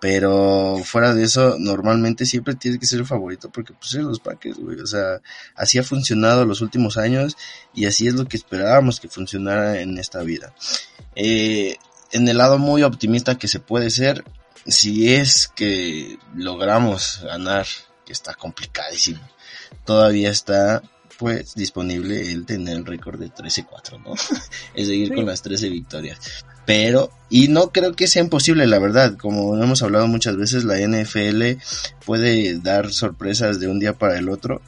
Pero 0.00 0.80
fuera 0.82 1.14
de 1.14 1.24
eso, 1.24 1.56
normalmente 1.58 2.24
siempre 2.24 2.54
tiene 2.54 2.78
que 2.78 2.86
ser 2.86 3.00
el 3.00 3.06
favorito 3.06 3.50
porque 3.50 3.74
pues 3.74 3.90
son 3.90 4.08
los 4.08 4.18
Packers, 4.18 4.56
güey. 4.56 4.80
O 4.80 4.86
sea, 4.86 5.20
así 5.54 5.78
ha 5.78 5.82
funcionado 5.82 6.46
los 6.46 6.62
últimos 6.62 6.96
años 6.96 7.36
y 7.74 7.84
así 7.84 8.06
es 8.06 8.14
lo 8.14 8.26
que 8.26 8.38
esperábamos 8.38 8.98
que 8.98 9.08
funcionara 9.08 9.82
en 9.82 9.98
esta 9.98 10.22
vida. 10.22 10.54
Eh, 11.16 11.76
en 12.12 12.26
el 12.28 12.38
lado 12.38 12.58
muy 12.58 12.82
optimista 12.82 13.36
que 13.36 13.46
se 13.46 13.60
puede 13.60 13.90
ser, 13.90 14.24
si 14.66 15.12
es 15.12 15.48
que 15.48 16.18
logramos 16.34 17.20
ganar, 17.22 17.66
que 18.06 18.14
está 18.14 18.34
complicadísimo, 18.34 19.20
todavía 19.84 20.30
está 20.30 20.82
pues 21.20 21.54
disponible 21.54 22.32
el 22.32 22.46
tener 22.46 22.78
el 22.78 22.86
récord 22.86 23.20
de 23.20 23.30
13-4, 23.30 24.02
¿no? 24.02 24.14
es 24.74 24.88
seguir 24.88 25.14
con 25.14 25.26
las 25.26 25.42
13 25.42 25.68
victorias. 25.68 26.18
Pero, 26.64 27.10
y 27.28 27.48
no 27.48 27.72
creo 27.72 27.94
que 27.94 28.06
sea 28.06 28.22
imposible, 28.22 28.66
la 28.66 28.78
verdad, 28.78 29.18
como 29.18 29.54
hemos 29.62 29.82
hablado 29.82 30.06
muchas 30.08 30.38
veces, 30.38 30.64
la 30.64 30.78
NFL 30.78 31.60
puede 32.06 32.58
dar 32.58 32.90
sorpresas 32.90 33.60
de 33.60 33.68
un 33.68 33.78
día 33.80 33.98
para 33.98 34.18
el 34.18 34.30
otro, 34.30 34.62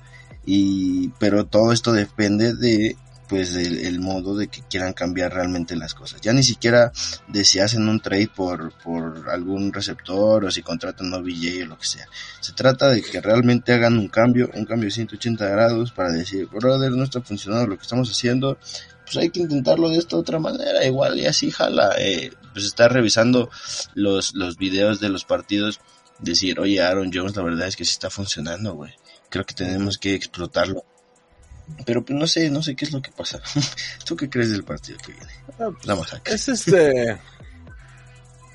y, 0.44 1.09
pero 1.18 1.47
todo 1.47 1.73
esto 1.73 1.94
depende 1.94 2.54
de 2.54 2.97
pues 3.32 3.54
del 3.54 3.78
el 3.86 3.98
modo 3.98 4.36
de 4.36 4.48
que 4.48 4.60
quieran 4.60 4.92
cambiar 4.92 5.32
realmente 5.32 5.74
las 5.74 5.94
cosas. 5.94 6.20
Ya 6.20 6.34
ni 6.34 6.42
siquiera 6.42 6.92
de 7.28 7.44
si 7.44 7.60
hacen 7.60 7.88
un 7.88 7.98
trade 7.98 8.28
por, 8.28 8.74
por 8.84 9.30
algún 9.30 9.72
receptor 9.72 10.44
o 10.44 10.50
si 10.50 10.60
contratan 10.60 11.14
a 11.14 11.16
OBJ 11.16 11.62
o 11.62 11.66
lo 11.68 11.78
que 11.78 11.86
sea. 11.86 12.06
Se 12.40 12.52
trata 12.52 12.90
de 12.90 13.00
que 13.00 13.22
realmente 13.22 13.72
hagan 13.72 13.96
un 13.96 14.08
cambio, 14.08 14.50
un 14.52 14.66
cambio 14.66 14.88
de 14.88 14.96
180 14.96 15.48
grados 15.48 15.92
para 15.92 16.12
decir, 16.12 16.46
brother, 16.46 16.92
no 16.92 17.04
está 17.04 17.22
funcionando 17.22 17.68
lo 17.68 17.78
que 17.78 17.84
estamos 17.84 18.10
haciendo, 18.10 18.58
pues 19.06 19.16
hay 19.16 19.30
que 19.30 19.40
intentarlo 19.40 19.88
de 19.88 19.96
esta 19.96 20.18
otra 20.18 20.38
manera, 20.38 20.84
igual 20.84 21.18
y 21.18 21.24
así 21.24 21.50
jala, 21.50 21.94
eh, 21.98 22.32
pues 22.52 22.66
estar 22.66 22.92
revisando 22.92 23.48
los, 23.94 24.34
los 24.34 24.58
videos 24.58 25.00
de 25.00 25.08
los 25.08 25.24
partidos, 25.24 25.80
decir, 26.18 26.60
oye 26.60 26.82
Aaron 26.82 27.10
Jones, 27.14 27.34
la 27.34 27.44
verdad 27.44 27.66
es 27.66 27.76
que 27.76 27.86
sí 27.86 27.92
está 27.92 28.10
funcionando, 28.10 28.74
güey. 28.74 28.92
Creo 29.30 29.46
que 29.46 29.54
tenemos 29.54 29.96
que 29.96 30.14
explotarlo 30.14 30.84
pero 31.85 32.05
pues, 32.05 32.19
no 32.19 32.26
sé, 32.26 32.50
no 32.50 32.62
sé 32.62 32.75
qué 32.75 32.85
es 32.85 32.93
lo 32.93 33.02
que 33.02 33.11
pasa. 33.11 33.41
¿Tú 34.05 34.17
qué 34.17 34.29
crees 34.29 34.50
del 34.50 34.64
partido 34.64 34.99
que 35.05 35.12
viene? 35.12 35.33
Ah, 35.59 35.71
pues, 35.73 35.87
la 35.87 35.97
masacre. 35.97 36.35
Es 36.35 36.49
este. 36.49 37.19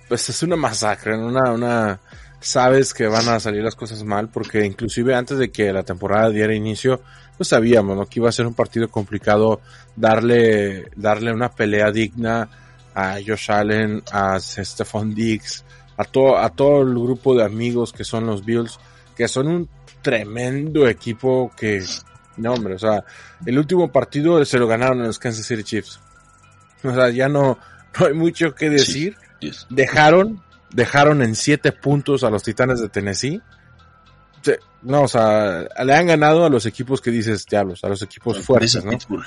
Pues 0.08 0.30
es 0.30 0.44
una 0.44 0.56
masacre, 0.56 1.18
una, 1.18 1.52
una. 1.52 2.00
Sabes 2.40 2.94
que 2.94 3.08
van 3.08 3.28
a 3.30 3.40
salir 3.40 3.64
las 3.64 3.76
cosas 3.76 4.04
mal, 4.04 4.30
porque 4.30 4.66
inclusive 4.66 5.16
antes 5.16 5.38
de 5.38 5.52
que 5.52 5.74
la 5.74 5.84
temporada 5.84 6.30
diera 6.30 6.54
inicio, 6.54 7.02
pues 7.36 7.50
sabíamos, 7.50 7.98
¿no? 7.98 8.06
Que 8.06 8.20
iba 8.20 8.30
a 8.30 8.32
ser 8.32 8.48
un 8.48 8.54
partido 8.54 8.90
complicado 8.90 9.62
darle, 9.96 10.90
darle 10.96 11.34
una 11.34 11.50
pelea 11.50 11.92
digna 11.92 12.48
a 12.94 13.18
Josh 13.26 13.52
Allen, 13.52 14.04
a 14.12 14.40
Stephon 14.40 15.14
Diggs, 15.14 15.64
a 15.98 16.04
todo, 16.04 16.38
a 16.38 16.50
todo 16.50 16.82
el 16.82 16.94
grupo 16.94 17.36
de 17.36 17.44
amigos 17.44 17.92
que 17.92 18.04
son 18.04 18.26
los 18.26 18.46
Bills, 18.46 18.80
que 19.16 19.28
son 19.28 19.48
un 19.48 19.70
tremendo 20.02 20.88
equipo 20.88 21.52
que 21.58 21.84
no, 22.38 22.54
hombre, 22.54 22.76
o 22.76 22.80
sea, 22.80 23.04
el 23.46 23.58
último 23.58 23.92
partido 23.92 24.44
se 24.46 24.58
lo 24.58 24.68
ganaron 24.68 25.04
los 25.04 25.20
Kansas 25.20 25.46
City 25.46 25.64
Chiefs. 25.64 26.00
O 26.84 26.94
sea, 26.94 27.10
ya 27.10 27.28
no, 27.28 27.58
no 28.00 28.06
hay 28.06 28.14
mucho 28.14 28.54
que 28.54 28.70
decir. 28.70 29.18
Dejaron, 29.70 30.44
dejaron 30.72 31.22
en 31.22 31.36
siete 31.36 31.72
puntos 31.72 32.24
a 32.24 32.30
los 32.30 32.44
Titanes 32.44 32.80
de 32.80 32.90
Tennessee. 32.90 33.42
No, 34.84 35.04
o 35.04 35.08
sea, 35.08 35.68
le 35.84 35.94
han 35.94 36.08
ganado 36.08 36.46
a 36.46 36.50
los 36.50 36.66
equipos 36.66 37.02
que 37.02 37.12
dices, 37.12 37.46
diablos, 37.46 37.84
a 37.84 37.90
los 37.90 38.02
equipos 38.02 38.40
fuertes, 38.40 38.84
¿no? 38.86 38.92
Pittsburgh. 38.92 39.26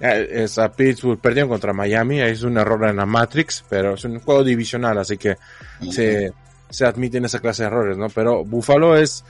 Es 0.00 0.58
a 0.58 0.72
Pittsburgh, 0.72 1.20
perdieron 1.20 1.48
contra 1.48 1.72
Miami, 1.72 2.20
es 2.20 2.42
un 2.42 2.58
error 2.58 2.88
en 2.88 2.96
la 2.96 3.06
Matrix, 3.06 3.64
pero 3.68 3.94
es 3.94 4.04
un 4.04 4.18
juego 4.18 4.42
divisional, 4.42 4.98
así 4.98 5.16
que 5.16 5.36
se, 5.90 6.32
se 6.70 6.84
admiten 6.84 7.24
esa 7.24 7.38
clase 7.38 7.62
de 7.62 7.68
errores, 7.68 7.96
¿no? 7.96 8.08
Pero 8.08 8.44
Buffalo 8.44 8.96
es, 8.96 9.24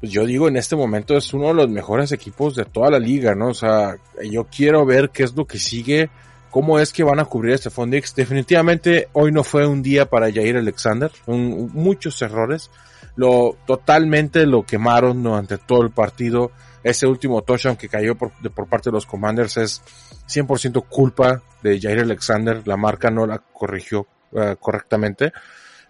pues 0.00 0.12
yo 0.12 0.24
digo, 0.24 0.48
en 0.48 0.56
este 0.56 0.76
momento 0.76 1.16
es 1.16 1.32
uno 1.34 1.48
de 1.48 1.54
los 1.54 1.68
mejores 1.68 2.12
equipos 2.12 2.54
de 2.54 2.64
toda 2.64 2.90
la 2.90 3.00
liga, 3.00 3.34
¿no? 3.34 3.48
O 3.48 3.54
sea, 3.54 3.96
yo 4.30 4.44
quiero 4.44 4.86
ver 4.86 5.10
qué 5.10 5.24
es 5.24 5.34
lo 5.34 5.44
que 5.44 5.58
sigue, 5.58 6.08
cómo 6.50 6.78
es 6.78 6.92
que 6.92 7.02
van 7.02 7.18
a 7.18 7.24
cubrir 7.24 7.54
este 7.54 7.70
Fondix. 7.70 8.14
Definitivamente 8.14 9.08
hoy 9.12 9.32
no 9.32 9.42
fue 9.42 9.66
un 9.66 9.82
día 9.82 10.08
para 10.08 10.32
Jair 10.32 10.56
Alexander, 10.56 11.10
muchos 11.26 12.22
errores. 12.22 12.70
Lo, 13.16 13.56
totalmente 13.66 14.46
lo 14.46 14.62
quemaron 14.64 15.20
durante 15.20 15.58
todo 15.58 15.82
el 15.82 15.90
partido. 15.90 16.52
Ese 16.84 17.08
último 17.08 17.42
touchdown 17.42 17.76
que 17.76 17.88
cayó 17.88 18.14
por, 18.14 18.30
parte 18.68 18.90
de 18.90 18.94
los 18.94 19.04
Commanders 19.04 19.56
es 19.56 19.82
100% 20.28 20.86
culpa 20.88 21.42
de 21.60 21.80
Jair 21.80 21.98
Alexander. 21.98 22.62
La 22.66 22.76
marca 22.76 23.10
no 23.10 23.26
la 23.26 23.38
corrigió 23.38 24.06
uh, 24.30 24.54
correctamente. 24.60 25.32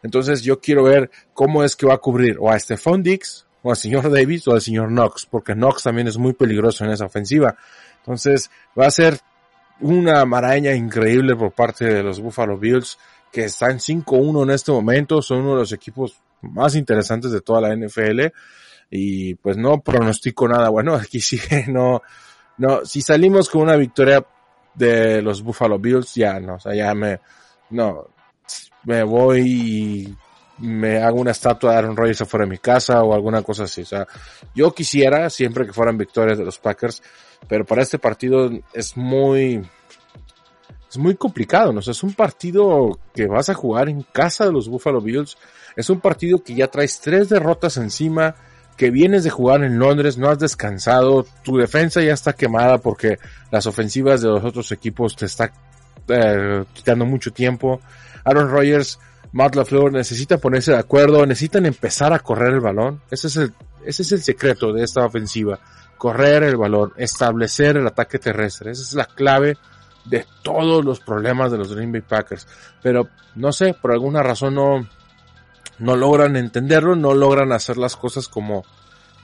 Entonces 0.03 0.43
yo 0.43 0.61
quiero 0.61 0.85
ver 0.85 1.11
cómo 1.35 1.63
es 1.63 1.77
que 1.77 1.85
va 1.85 1.95
a 1.95 1.99
cubrir 1.99 2.39
o 2.41 2.51
a 2.51 2.59
Stephon 2.59 3.03
Dix 3.03 3.48
o 3.63 3.71
al 3.71 3.77
señor 3.77 4.11
Davis 4.11 4.47
o 4.49 4.53
al 4.53 4.61
señor 4.61 4.89
Knox, 4.89 5.27
porque 5.27 5.55
Knox 5.55 5.83
también 5.83 6.09
es 6.09 6.19
muy 6.19 6.33
peligroso 6.33 6.85
en 6.85 6.91
esa 6.91 7.07
ofensiva. 7.07 7.57
Entonces 7.99 8.51
va 8.79 8.87
a 8.87 8.91
ser 8.91 9.19
una 9.81 10.25
maraña 10.25 10.73
increíble 10.75 11.37
por 11.37 11.53
parte 11.53 11.85
de 11.85 12.03
los 12.03 12.21
Buffalo 12.21 12.59
Bills, 12.59 12.99
que 13.31 13.45
están 13.45 13.79
5-1 13.79 14.43
en 14.43 14.51
este 14.51 14.73
momento, 14.73 15.23
son 15.23 15.41
uno 15.41 15.55
de 15.55 15.61
los 15.61 15.73
equipos 15.73 16.21
más 16.43 16.75
interesantes 16.75 17.31
de 17.31 17.41
toda 17.41 17.61
la 17.61 17.77
NFL 17.77 18.27
y 18.91 19.35
pues 19.35 19.57
no 19.57 19.81
pronostico 19.81 20.49
nada 20.49 20.69
bueno, 20.71 20.95
aquí 21.03 21.21
sí 21.21 21.39
no, 21.69 22.03
no, 22.57 22.85
si 22.85 23.03
salimos 23.03 23.49
con 23.49 23.63
una 23.63 23.77
victoria 23.77 24.25
de 24.75 25.21
los 25.21 25.43
Buffalo 25.43 25.79
Bills, 25.79 26.15
ya 26.15 26.39
no, 26.41 26.55
o 26.55 26.61
sea, 26.61 26.75
ya 26.75 26.95
me, 26.95 27.21
no, 27.71 28.09
me 28.85 29.03
voy 29.03 30.17
me 30.59 30.99
hago 30.99 31.21
una 31.21 31.31
estatua 31.31 31.73
de 31.73 31.79
Aaron 31.79 31.97
Rodgers 31.97 32.23
afuera 32.23 32.45
de 32.45 32.51
mi 32.51 32.59
casa 32.59 33.03
o 33.03 33.15
alguna 33.15 33.43
cosa 33.43 33.65
así. 33.65 33.83
O 33.83 33.87
sea, 33.87 34.07
yo 34.55 34.73
quisiera 34.73 35.31
siempre 35.31 35.67
que 35.67 35.73
fueran 35.73 35.99
victorias 35.99 36.39
de 36.39 36.45
los 36.45 36.59
Packers, 36.59 37.03
pero 37.47 37.65
para 37.65 37.83
este 37.83 37.99
partido 37.99 38.51
es 38.73 38.97
muy, 38.97 39.63
es 40.91 40.99
muy 40.99 41.15
complicado, 41.15 41.73
¿no? 41.73 41.79
O 41.81 41.83
sea, 41.83 41.93
es 41.93 42.03
un 42.03 42.15
partido 42.15 42.99
que 43.15 43.27
vas 43.27 43.49
a 43.49 43.55
jugar 43.55 43.89
en 43.89 44.03
casa 44.03 44.47
de 44.47 44.53
los 44.53 44.69
Buffalo 44.69 45.01
Bills. 45.01 45.37
Es 45.77 45.91
un 45.91 46.01
partido 46.01 46.43
que 46.43 46.55
ya 46.55 46.69
traes 46.69 47.01
tres 47.01 47.29
derrotas 47.29 47.77
encima, 47.77 48.35
que 48.77 48.91
vienes 48.91 49.25
de 49.25 49.31
jugar 49.31 49.63
en 49.63 49.79
Londres, 49.79 50.19
no 50.19 50.29
has 50.29 50.39
descansado, 50.39 51.27
tu 51.43 51.57
defensa 51.57 52.01
ya 52.01 52.15
está 52.15 52.33
quemada 52.33 52.79
porque 52.79 53.19
las 53.51 53.67
ofensivas 53.67 54.23
de 54.23 54.29
los 54.29 54.45
otros 54.45 54.73
equipos 54.73 55.17
te 55.17 55.27
está 55.27 55.53
eh, 56.09 56.65
quitando 56.73 57.05
mucho 57.05 57.33
tiempo. 57.33 57.81
Aaron 58.25 58.51
Rodgers 58.51 58.99
Matt 59.33 59.55
LaFleur 59.55 59.93
necesita 59.93 60.39
ponerse 60.39 60.73
de 60.73 60.79
acuerdo, 60.79 61.25
necesitan 61.27 61.67
empezar 61.67 62.13
a 62.13 62.19
correr 62.19 62.55
el 62.55 62.61
balón. 62.61 63.03
Ese 63.11 63.27
es 63.27 63.37
el, 63.37 63.53
ese 63.85 64.03
es 64.03 64.13
el 64.13 64.23
secreto 64.23 64.73
de 64.73 64.85
esta 64.85 65.05
ofensiva. 65.05 65.59
Correr 65.97 66.45
el 66.45 66.57
balón, 66.57 66.93
establecer 66.97 67.77
el 67.77 67.87
ataque 67.87 68.19
terrestre. 68.19 68.71
Esa 68.71 68.83
es 68.83 68.95
la 68.95 69.05
clave 69.05 69.57
de 70.05 70.25
todos 70.43 70.85
los 70.85 71.01
problemas 71.01 71.53
de 71.53 71.59
los 71.59 71.75
Green 71.75 71.93
Bay 71.93 72.01
Packers. 72.01 72.47
Pero 72.83 73.09
no 73.35 73.53
sé, 73.53 73.75
por 73.75 73.93
alguna 73.93 74.23
razón 74.23 74.55
no, 74.55 74.89
no 75.79 75.97
logran 75.97 76.37
entenderlo, 76.37 76.97
no 76.97 77.15
logran 77.15 77.53
hacer 77.53 77.77
las 77.77 77.97
cosas 77.97 78.29
como, 78.29 78.65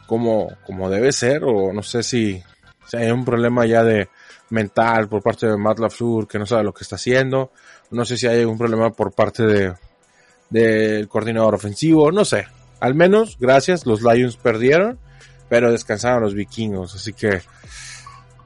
como, 0.06 0.56
como 0.66 0.90
debe 0.90 1.12
ser, 1.12 1.44
o 1.44 1.72
no 1.72 1.82
sé 1.82 2.02
si, 2.02 2.42
si 2.86 2.96
hay 2.96 3.10
un 3.10 3.24
problema 3.24 3.64
ya 3.64 3.82
de 3.82 4.08
mental 4.50 5.08
por 5.08 5.22
parte 5.22 5.46
de 5.46 5.56
Matt 5.56 5.78
LaFleur 5.78 6.28
que 6.28 6.38
no 6.38 6.44
sabe 6.44 6.64
lo 6.64 6.74
que 6.74 6.82
está 6.82 6.96
haciendo. 6.96 7.52
No 7.90 8.04
sé 8.04 8.18
si 8.18 8.26
hay 8.26 8.40
algún 8.40 8.58
problema 8.58 8.90
por 8.90 9.12
parte 9.12 9.44
de, 9.46 9.74
del 10.54 11.08
coordinador 11.08 11.56
ofensivo, 11.56 12.12
no 12.12 12.24
sé. 12.24 12.46
Al 12.78 12.94
menos, 12.94 13.36
gracias, 13.40 13.86
los 13.86 14.02
Lions 14.02 14.36
perdieron, 14.36 15.00
pero 15.48 15.72
descansaron 15.72 16.22
los 16.22 16.34
vikingos, 16.34 16.94
así 16.94 17.12
que 17.12 17.40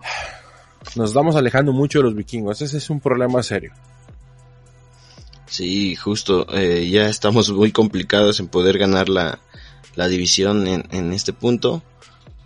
nos 0.96 1.10
estamos 1.10 1.36
alejando 1.36 1.72
mucho 1.72 1.98
de 1.98 2.04
los 2.04 2.14
vikingos, 2.14 2.62
ese 2.62 2.78
es 2.78 2.88
un 2.88 3.00
problema 3.00 3.42
serio. 3.42 3.72
Sí, 5.46 5.96
justo, 5.96 6.46
eh, 6.54 6.88
ya 6.88 7.10
estamos 7.10 7.50
muy 7.50 7.72
complicados 7.72 8.40
en 8.40 8.48
poder 8.48 8.78
ganar 8.78 9.10
la, 9.10 9.38
la 9.94 10.08
división 10.08 10.66
en, 10.66 10.84
en 10.90 11.12
este 11.12 11.34
punto, 11.34 11.82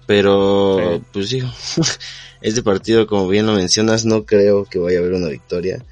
pero 0.07 1.01
pues 1.13 1.29
sí, 1.29 1.41
este 2.41 2.65
partido 2.65 3.07
como 3.07 3.29
bien 3.29 3.47
lo 3.47 3.53
mencionas 3.53 4.05
no 4.05 4.25
creo 4.25 4.65
que 4.65 4.81
vaya 4.81 4.99
a 4.99 5.03
haber 5.03 5.13
una 5.13 5.29
victoria. 5.29 5.85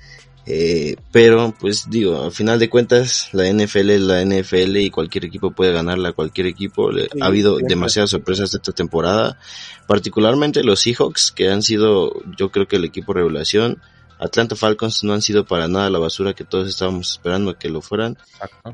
Eh, 0.46 0.96
pero, 1.12 1.54
pues 1.58 1.88
digo, 1.90 2.24
al 2.24 2.32
final 2.32 2.58
de 2.58 2.70
cuentas, 2.70 3.28
la 3.32 3.48
NFL 3.48 3.90
es 3.90 4.00
la 4.00 4.24
NFL 4.24 4.76
y 4.78 4.90
cualquier 4.90 5.26
equipo 5.26 5.52
puede 5.52 5.72
ganarla 5.72 6.10
a 6.10 6.12
cualquier 6.12 6.46
equipo. 6.46 6.90
ha 7.20 7.26
habido 7.26 7.58
demasiadas 7.58 8.10
sorpresas 8.10 8.54
esta 8.54 8.72
temporada, 8.72 9.38
particularmente 9.86 10.64
los 10.64 10.80
Seahawks, 10.80 11.32
que 11.32 11.50
han 11.50 11.62
sido, 11.62 12.12
yo 12.36 12.50
creo 12.50 12.66
que 12.66 12.76
el 12.76 12.84
equipo 12.84 13.12
revelación. 13.12 13.80
Atlanta 14.22 14.54
Falcons 14.54 15.02
no 15.02 15.14
han 15.14 15.22
sido 15.22 15.46
para 15.46 15.66
nada 15.66 15.88
la 15.88 15.98
basura 15.98 16.34
que 16.34 16.44
todos 16.44 16.68
estábamos 16.68 17.12
esperando 17.12 17.56
que 17.56 17.70
lo 17.70 17.80
fueran. 17.80 18.18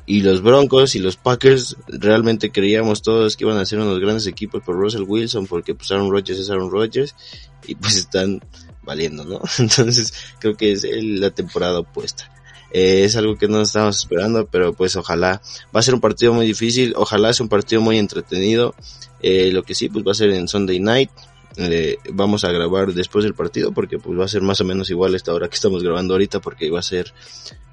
Y 0.04 0.22
los 0.22 0.42
Broncos 0.42 0.96
y 0.96 0.98
los 0.98 1.16
Packers 1.16 1.76
realmente 1.86 2.50
creíamos 2.50 3.00
todos 3.00 3.36
que 3.36 3.44
iban 3.44 3.56
a 3.56 3.64
ser 3.64 3.78
unos 3.78 4.00
grandes 4.00 4.26
equipos 4.26 4.64
por 4.64 4.74
Russell 4.74 5.04
Wilson, 5.06 5.46
porque 5.46 5.76
pues 5.76 5.92
Aaron 5.92 6.10
Rodgers 6.10 6.40
es 6.40 6.50
Aaron 6.50 6.68
Rodgers 6.68 7.14
y 7.64 7.76
pues 7.76 7.96
están 7.96 8.40
valiendo, 8.86 9.24
¿no? 9.24 9.42
Entonces 9.58 10.14
creo 10.38 10.56
que 10.56 10.72
es 10.72 10.86
la 10.90 11.30
temporada 11.30 11.80
opuesta. 11.80 12.30
Eh, 12.72 13.04
es 13.04 13.16
algo 13.16 13.36
que 13.36 13.48
no 13.48 13.60
estábamos 13.62 13.98
esperando, 13.98 14.46
pero 14.46 14.72
pues 14.72 14.96
ojalá. 14.96 15.40
Va 15.74 15.80
a 15.80 15.82
ser 15.82 15.94
un 15.94 16.00
partido 16.00 16.32
muy 16.32 16.46
difícil, 16.46 16.94
ojalá 16.96 17.32
sea 17.32 17.44
un 17.44 17.50
partido 17.50 17.80
muy 17.80 17.98
entretenido. 17.98 18.74
Eh, 19.22 19.50
lo 19.52 19.62
que 19.62 19.74
sí, 19.74 19.88
pues 19.88 20.04
va 20.06 20.12
a 20.12 20.14
ser 20.14 20.30
en 20.30 20.48
Sunday 20.48 20.80
Night. 20.80 21.10
Eh, 21.56 21.96
vamos 22.12 22.44
a 22.44 22.52
grabar 22.52 22.92
después 22.92 23.24
del 23.24 23.32
partido 23.32 23.72
porque 23.72 23.98
pues 23.98 24.18
va 24.18 24.26
a 24.26 24.28
ser 24.28 24.42
más 24.42 24.60
o 24.60 24.64
menos 24.64 24.90
igual 24.90 25.14
esta 25.14 25.32
hora 25.32 25.48
que 25.48 25.54
estamos 25.54 25.82
grabando 25.82 26.12
ahorita 26.12 26.40
porque 26.40 26.70
va 26.70 26.80
a 26.80 26.82
ser 26.82 27.14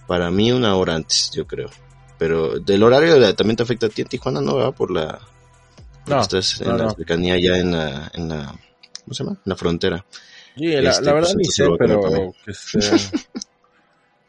para 0.07 0.31
mí 0.31 0.53
una 0.53 0.75
hora 0.75 0.95
antes, 0.95 1.31
yo 1.33 1.45
creo. 1.45 1.69
Pero 2.17 2.59
del 2.59 2.83
horario 2.83 3.35
también 3.35 3.57
te 3.57 3.63
afecta 3.63 3.87
a 3.87 3.89
ti 3.89 4.03
en 4.03 4.07
Tijuana, 4.07 4.39
¿no? 4.39 4.55
¿verdad? 4.55 4.73
Por 4.73 4.91
la... 4.91 5.19
No, 6.05 6.21
estás 6.21 6.61
en 6.61 6.69
no, 6.69 6.77
la 6.77 6.83
no. 6.85 6.91
cercanía 6.91 7.37
ya 7.39 7.57
en 7.57 7.71
la, 7.71 8.11
en 8.13 8.29
la... 8.29 8.55
¿Cómo 9.03 9.13
se 9.13 9.23
llama? 9.23 9.37
En 9.37 9.49
la 9.49 9.55
frontera. 9.55 10.05
Sí, 10.55 10.67
la, 10.67 10.89
Este, 10.91 11.03
la 11.05 11.13
verdad 11.13 11.29
pues, 11.33 11.35
ni 11.35 11.45
sé, 11.45 11.65
pero 11.77 11.99
también. 12.01 12.33
que 12.45 12.53
sea- 12.53 12.97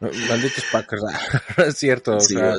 malditos 0.29 0.65
Packers, 0.73 1.03
es 1.59 1.77
cierto. 1.79 2.17
o 2.17 2.21
sea, 2.21 2.55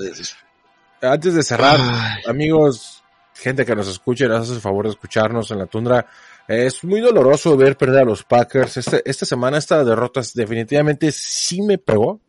antes 1.02 1.34
de 1.34 1.44
cerrar, 1.44 1.78
Ay. 1.80 2.24
amigos, 2.28 3.04
gente 3.34 3.66
que 3.66 3.76
nos 3.76 3.88
escuche, 3.88 4.28
nos 4.28 4.42
hace 4.44 4.54
el 4.54 4.62
favor 4.62 4.86
de 4.86 4.92
escucharnos 4.92 5.52
en 5.52 5.60
la 5.60 5.66
tundra. 5.68 6.08
Es 6.48 6.84
muy 6.84 7.02
doloroso 7.02 7.58
ver 7.58 7.76
perder 7.78 8.02
a 8.02 8.06
los 8.06 8.24
Packers. 8.24 8.78
Este- 8.78 9.02
esta 9.10 9.26
semana, 9.26 9.58
esta 9.58 9.84
derrota 9.84 10.22
definitivamente 10.34 11.12
sí 11.12 11.62
me 11.62 11.78
pegó. 11.78 12.10
O 12.12 12.22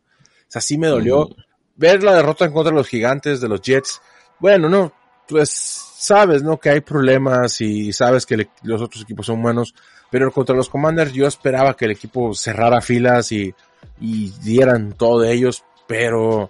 sea, 0.47 0.61
sí 0.61 0.77
me 0.77 0.87
dolió. 0.87 1.29
Ver 1.75 2.03
la 2.03 2.15
derrota 2.15 2.45
en 2.45 2.51
contra 2.53 2.71
de 2.71 2.77
los 2.77 2.87
gigantes, 2.87 3.41
de 3.41 3.47
los 3.47 3.61
Jets. 3.61 4.01
Bueno, 4.39 4.67
no, 4.69 4.91
pues 5.27 5.49
sabes, 5.51 6.41
¿no? 6.41 6.59
Que 6.59 6.69
hay 6.71 6.81
problemas 6.81 7.61
y 7.61 7.93
sabes 7.93 8.25
que 8.25 8.49
los 8.63 8.81
otros 8.81 9.03
equipos 9.03 9.25
son 9.27 9.41
buenos. 9.41 9.75
Pero 10.09 10.31
contra 10.31 10.55
los 10.55 10.69
Commanders 10.69 11.13
yo 11.13 11.27
esperaba 11.27 11.75
que 11.75 11.85
el 11.85 11.91
equipo 11.91 12.33
cerrara 12.33 12.81
filas 12.81 13.31
y, 13.31 13.53
y 13.99 14.31
dieran 14.41 14.93
todo 14.93 15.21
de 15.21 15.33
ellos, 15.33 15.63
pero 15.85 16.49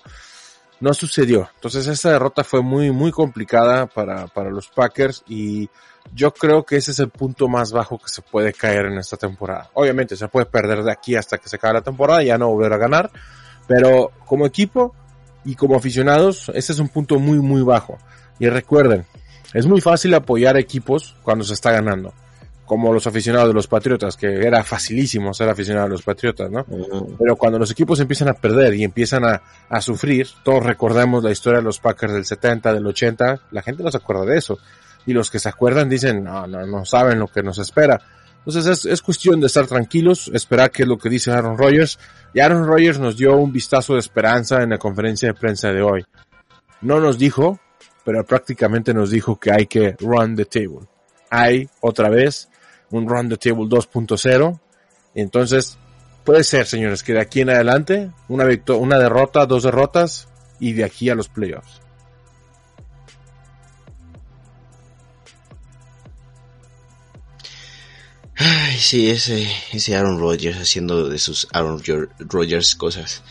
no 0.80 0.94
sucedió. 0.94 1.50
Entonces 1.56 1.88
esta 1.88 2.12
derrota 2.12 2.44
fue 2.44 2.62
muy, 2.62 2.92
muy 2.92 3.12
complicada 3.12 3.88
para, 3.88 4.28
para 4.28 4.50
los 4.50 4.68
Packers 4.68 5.24
y 5.28 5.70
yo 6.14 6.34
creo 6.34 6.64
que 6.64 6.78
ese 6.78 6.92
es 6.92 7.00
el 7.00 7.10
punto 7.10 7.48
más 7.48 7.72
bajo 7.72 7.98
que 7.98 8.10
se 8.10 8.22
puede 8.22 8.54
caer 8.54 8.86
en 8.86 8.98
esta 8.98 9.18
temporada. 9.18 9.70
Obviamente 9.74 10.16
se 10.16 10.28
puede 10.28 10.46
perder 10.46 10.84
de 10.84 10.92
aquí 10.92 11.16
hasta 11.16 11.38
que 11.38 11.50
se 11.50 11.58
acabe 11.58 11.76
la 11.76 11.82
temporada, 11.82 12.24
ya 12.24 12.38
no 12.38 12.50
volver 12.50 12.74
a 12.74 12.78
ganar, 12.78 13.12
pero 13.68 14.12
como 14.26 14.46
equipo 14.46 14.96
y 15.44 15.56
como 15.56 15.76
aficionados, 15.76 16.50
ese 16.54 16.74
es 16.74 16.80
un 16.80 16.90
punto 16.90 17.20
muy, 17.20 17.40
muy 17.40 17.62
bajo. 17.62 17.98
Y 18.40 18.48
recuerden, 18.50 19.06
es 19.54 19.66
muy 19.66 19.82
fácil 19.82 20.14
apoyar 20.14 20.58
equipos 20.58 21.16
cuando 21.24 21.44
se 21.44 21.54
está 21.54 21.72
ganando. 21.72 22.14
Como 22.68 22.94
los 22.94 23.08
aficionados 23.08 23.48
de 23.48 23.54
los 23.56 23.66
Patriotas, 23.66 24.16
que 24.16 24.28
era 24.28 24.64
facilísimo 24.64 25.34
ser 25.34 25.50
aficionado 25.50 25.88
de 25.88 25.94
los 25.94 26.04
Patriotas, 26.04 26.52
¿no? 26.52 26.66
Pero 27.18 27.36
cuando 27.36 27.58
los 27.58 27.72
equipos 27.72 28.00
empiezan 28.00 28.28
a 28.28 28.34
perder 28.34 28.76
y 28.76 28.84
empiezan 28.84 29.24
a, 29.26 29.42
a 29.70 29.82
sufrir, 29.82 30.28
todos 30.44 30.64
recordamos 30.64 31.24
la 31.24 31.32
historia 31.32 31.60
de 31.60 31.64
los 31.64 31.80
Packers 31.80 32.14
del 32.14 32.26
70, 32.26 32.74
del 32.74 32.86
80, 32.86 33.40
la 33.52 33.62
gente 33.62 33.82
no 33.84 33.90
se 33.90 33.98
acuerda 33.98 34.26
de 34.26 34.38
eso. 34.38 34.60
Y 35.06 35.14
los 35.14 35.32
que 35.32 35.40
se 35.40 35.50
acuerdan 35.50 35.88
dicen, 35.88 36.24
no, 36.24 36.46
no, 36.46 36.68
no 36.68 36.86
saben 36.86 37.18
lo 37.18 37.28
que 37.28 37.42
nos 37.42 37.58
espera. 37.58 38.02
Entonces 38.40 38.66
es, 38.68 38.86
es 38.86 39.02
cuestión 39.02 39.40
de 39.40 39.48
estar 39.48 39.66
tranquilos, 39.66 40.30
esperar 40.34 40.70
que 40.70 40.84
es 40.84 40.90
lo 40.90 40.98
que 40.98 41.10
dice 41.10 41.32
Aaron 41.32 41.58
Rodgers. 41.58 41.98
Y 42.34 42.42
Aaron 42.42 42.66
Rodgers 42.66 43.00
nos 43.00 43.18
dio 43.18 43.36
un 43.38 43.52
vistazo 43.52 43.94
de 43.94 44.00
esperanza 44.00 44.62
en 44.62 44.70
la 44.70 44.78
conferencia 44.78 45.30
de 45.30 45.34
prensa 45.34 45.72
de 45.72 45.82
hoy. 45.82 46.06
No 46.82 47.00
nos 47.00 47.18
dijo, 47.18 47.60
pero 48.06 48.26
prácticamente 48.26 48.94
nos 48.94 49.10
dijo 49.10 49.38
que 49.38 49.52
hay 49.52 49.66
que 49.66 49.98
run 50.00 50.36
the 50.38 50.46
table. 50.46 50.88
Hay 51.30 51.70
otra 51.82 52.10
vez 52.10 52.48
un 52.92 53.30
the 53.30 53.38
table 53.38 53.66
2.0. 53.66 54.60
Entonces, 55.16 55.78
puede 56.24 56.44
ser, 56.44 56.66
señores, 56.66 57.04
que 57.04 57.14
de 57.14 57.22
aquí 57.22 57.42
en 57.42 57.50
adelante, 57.50 58.12
una, 58.28 58.46
una 58.78 59.00
derrota, 59.00 59.46
dos 59.46 59.64
derrotas, 59.64 60.28
y 60.60 60.74
de 60.74 60.84
aquí 60.84 61.10
a 61.10 61.16
los 61.16 61.30
playoffs. 61.30 61.82
Ay, 68.36 68.78
sí, 68.78 69.10
ese, 69.10 69.48
ese 69.74 69.96
Aaron 69.96 70.20
Rodgers 70.20 70.58
haciendo 70.60 71.10
de 71.10 71.18
sus 71.18 71.48
Aaron 71.54 71.82
Rodgers 72.20 72.76
cosas. 72.76 73.24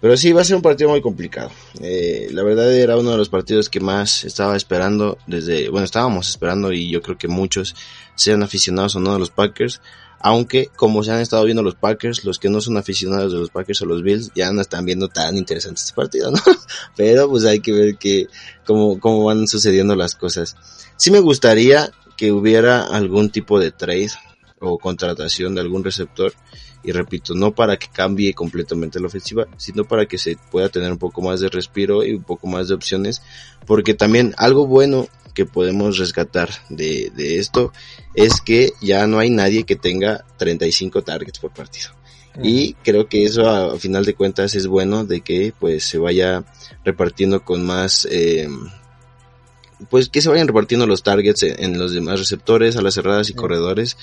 Pero 0.00 0.16
sí, 0.16 0.32
va 0.32 0.42
a 0.42 0.44
ser 0.44 0.56
un 0.56 0.62
partido 0.62 0.90
muy 0.90 1.00
complicado. 1.00 1.50
Eh, 1.80 2.28
la 2.30 2.42
verdad 2.44 2.72
era 2.72 2.96
uno 2.96 3.10
de 3.10 3.16
los 3.16 3.28
partidos 3.28 3.68
que 3.68 3.80
más 3.80 4.24
estaba 4.24 4.56
esperando 4.56 5.18
desde, 5.26 5.68
bueno, 5.70 5.84
estábamos 5.84 6.28
esperando 6.28 6.72
y 6.72 6.88
yo 6.88 7.02
creo 7.02 7.18
que 7.18 7.26
muchos 7.26 7.74
sean 8.14 8.42
aficionados 8.42 8.94
o 8.94 9.00
no 9.00 9.12
de 9.12 9.18
los 9.18 9.30
Packers. 9.30 9.80
Aunque, 10.20 10.68
como 10.74 11.04
se 11.04 11.12
han 11.12 11.20
estado 11.20 11.44
viendo 11.44 11.62
los 11.62 11.76
Packers, 11.76 12.24
los 12.24 12.38
que 12.38 12.48
no 12.48 12.60
son 12.60 12.76
aficionados 12.76 13.32
de 13.32 13.38
los 13.38 13.50
Packers 13.50 13.82
o 13.82 13.86
los 13.86 14.02
Bills, 14.02 14.32
ya 14.34 14.52
no 14.52 14.60
están 14.60 14.84
viendo 14.84 15.08
tan 15.08 15.36
interesante 15.36 15.80
este 15.80 15.94
partido, 15.94 16.30
¿no? 16.30 16.38
Pero 16.96 17.28
pues 17.28 17.44
hay 17.44 17.60
que 17.60 17.72
ver 17.72 17.96
que, 17.96 18.26
cómo, 18.66 18.98
cómo 18.98 19.24
van 19.24 19.46
sucediendo 19.46 19.94
las 19.94 20.14
cosas. 20.14 20.56
Sí 20.96 21.10
me 21.10 21.20
gustaría 21.20 21.92
que 22.16 22.32
hubiera 22.32 22.82
algún 22.82 23.30
tipo 23.30 23.60
de 23.60 23.70
trade 23.70 24.10
o 24.60 24.78
contratación 24.78 25.54
de 25.54 25.60
algún 25.60 25.84
receptor. 25.84 26.32
Y 26.84 26.92
repito, 26.92 27.34
no 27.34 27.52
para 27.52 27.76
que 27.76 27.88
cambie 27.92 28.34
completamente 28.34 29.00
la 29.00 29.08
ofensiva, 29.08 29.46
sino 29.56 29.84
para 29.84 30.06
que 30.06 30.16
se 30.16 30.36
pueda 30.50 30.68
tener 30.68 30.92
un 30.92 30.98
poco 30.98 31.20
más 31.20 31.40
de 31.40 31.48
respiro 31.48 32.04
y 32.04 32.12
un 32.12 32.22
poco 32.22 32.46
más 32.46 32.68
de 32.68 32.74
opciones. 32.74 33.22
Porque 33.66 33.94
también 33.94 34.34
algo 34.38 34.66
bueno 34.66 35.08
que 35.34 35.44
podemos 35.44 35.98
rescatar 35.98 36.50
de, 36.68 37.12
de 37.14 37.38
esto 37.38 37.72
es 38.14 38.40
que 38.40 38.72
ya 38.80 39.06
no 39.06 39.18
hay 39.18 39.30
nadie 39.30 39.64
que 39.64 39.76
tenga 39.76 40.24
35 40.36 41.02
targets 41.02 41.38
por 41.38 41.52
partido. 41.52 41.90
Y 42.42 42.74
creo 42.84 43.08
que 43.08 43.24
eso 43.24 43.48
a, 43.48 43.74
a 43.74 43.78
final 43.78 44.04
de 44.04 44.14
cuentas 44.14 44.54
es 44.54 44.66
bueno 44.66 45.04
de 45.04 45.20
que 45.22 45.52
pues 45.58 45.84
se 45.84 45.98
vaya 45.98 46.44
repartiendo 46.84 47.44
con 47.44 47.64
más 47.64 48.06
eh, 48.10 48.48
pues 49.90 50.08
que 50.08 50.20
se 50.20 50.28
vayan 50.28 50.48
repartiendo 50.48 50.86
los 50.86 51.02
targets 51.02 51.42
en, 51.42 51.78
los 51.78 51.92
demás 51.92 52.18
receptores, 52.18 52.76
a 52.76 52.82
las 52.82 52.94
cerradas 52.94 53.30
y 53.30 53.34
corredores, 53.34 53.96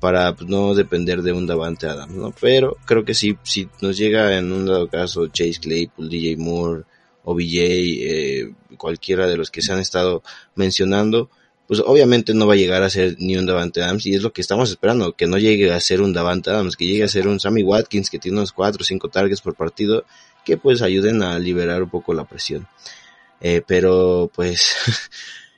para 0.00 0.34
pues, 0.34 0.48
no 0.48 0.74
depender 0.74 1.22
de 1.22 1.32
un 1.32 1.46
Davante 1.46 1.86
Adams, 1.86 2.14
¿no? 2.14 2.34
Pero 2.40 2.76
creo 2.84 3.04
que 3.04 3.14
si, 3.14 3.38
si 3.42 3.68
nos 3.80 3.96
llega 3.96 4.36
en 4.36 4.52
un 4.52 4.66
dado 4.66 4.88
caso 4.88 5.28
Chase 5.28 5.60
Claypool, 5.60 6.08
DJ 6.08 6.36
Moore, 6.36 6.84
OBJ, 7.24 7.54
eh, 7.54 8.54
cualquiera 8.76 9.26
de 9.26 9.36
los 9.36 9.50
que 9.50 9.62
se 9.62 9.72
han 9.72 9.78
estado 9.78 10.22
mencionando, 10.54 11.30
pues 11.66 11.80
obviamente 11.80 12.34
no 12.34 12.46
va 12.46 12.54
a 12.54 12.56
llegar 12.56 12.82
a 12.82 12.90
ser 12.90 13.16
ni 13.18 13.36
un 13.36 13.46
Davante 13.46 13.82
Adams 13.82 14.04
y 14.06 14.14
es 14.14 14.22
lo 14.22 14.32
que 14.32 14.40
estamos 14.40 14.70
esperando, 14.70 15.14
que 15.14 15.26
no 15.26 15.38
llegue 15.38 15.72
a 15.72 15.80
ser 15.80 16.02
un 16.02 16.12
Davante 16.12 16.50
Adams, 16.50 16.76
que 16.76 16.86
llegue 16.86 17.04
a 17.04 17.08
ser 17.08 17.28
un 17.28 17.40
Sammy 17.40 17.62
Watkins 17.62 18.10
que 18.10 18.18
tiene 18.18 18.38
unos 18.38 18.52
4 18.52 18.82
o 18.82 18.84
5 18.84 19.08
targets 19.08 19.40
por 19.40 19.54
partido, 19.54 20.04
que 20.44 20.56
pues 20.56 20.82
ayuden 20.82 21.22
a 21.22 21.38
liberar 21.38 21.82
un 21.82 21.90
poco 21.90 22.12
la 22.12 22.24
presión. 22.24 22.66
Eh, 23.44 23.60
pero 23.66 24.30
pues 24.32 24.72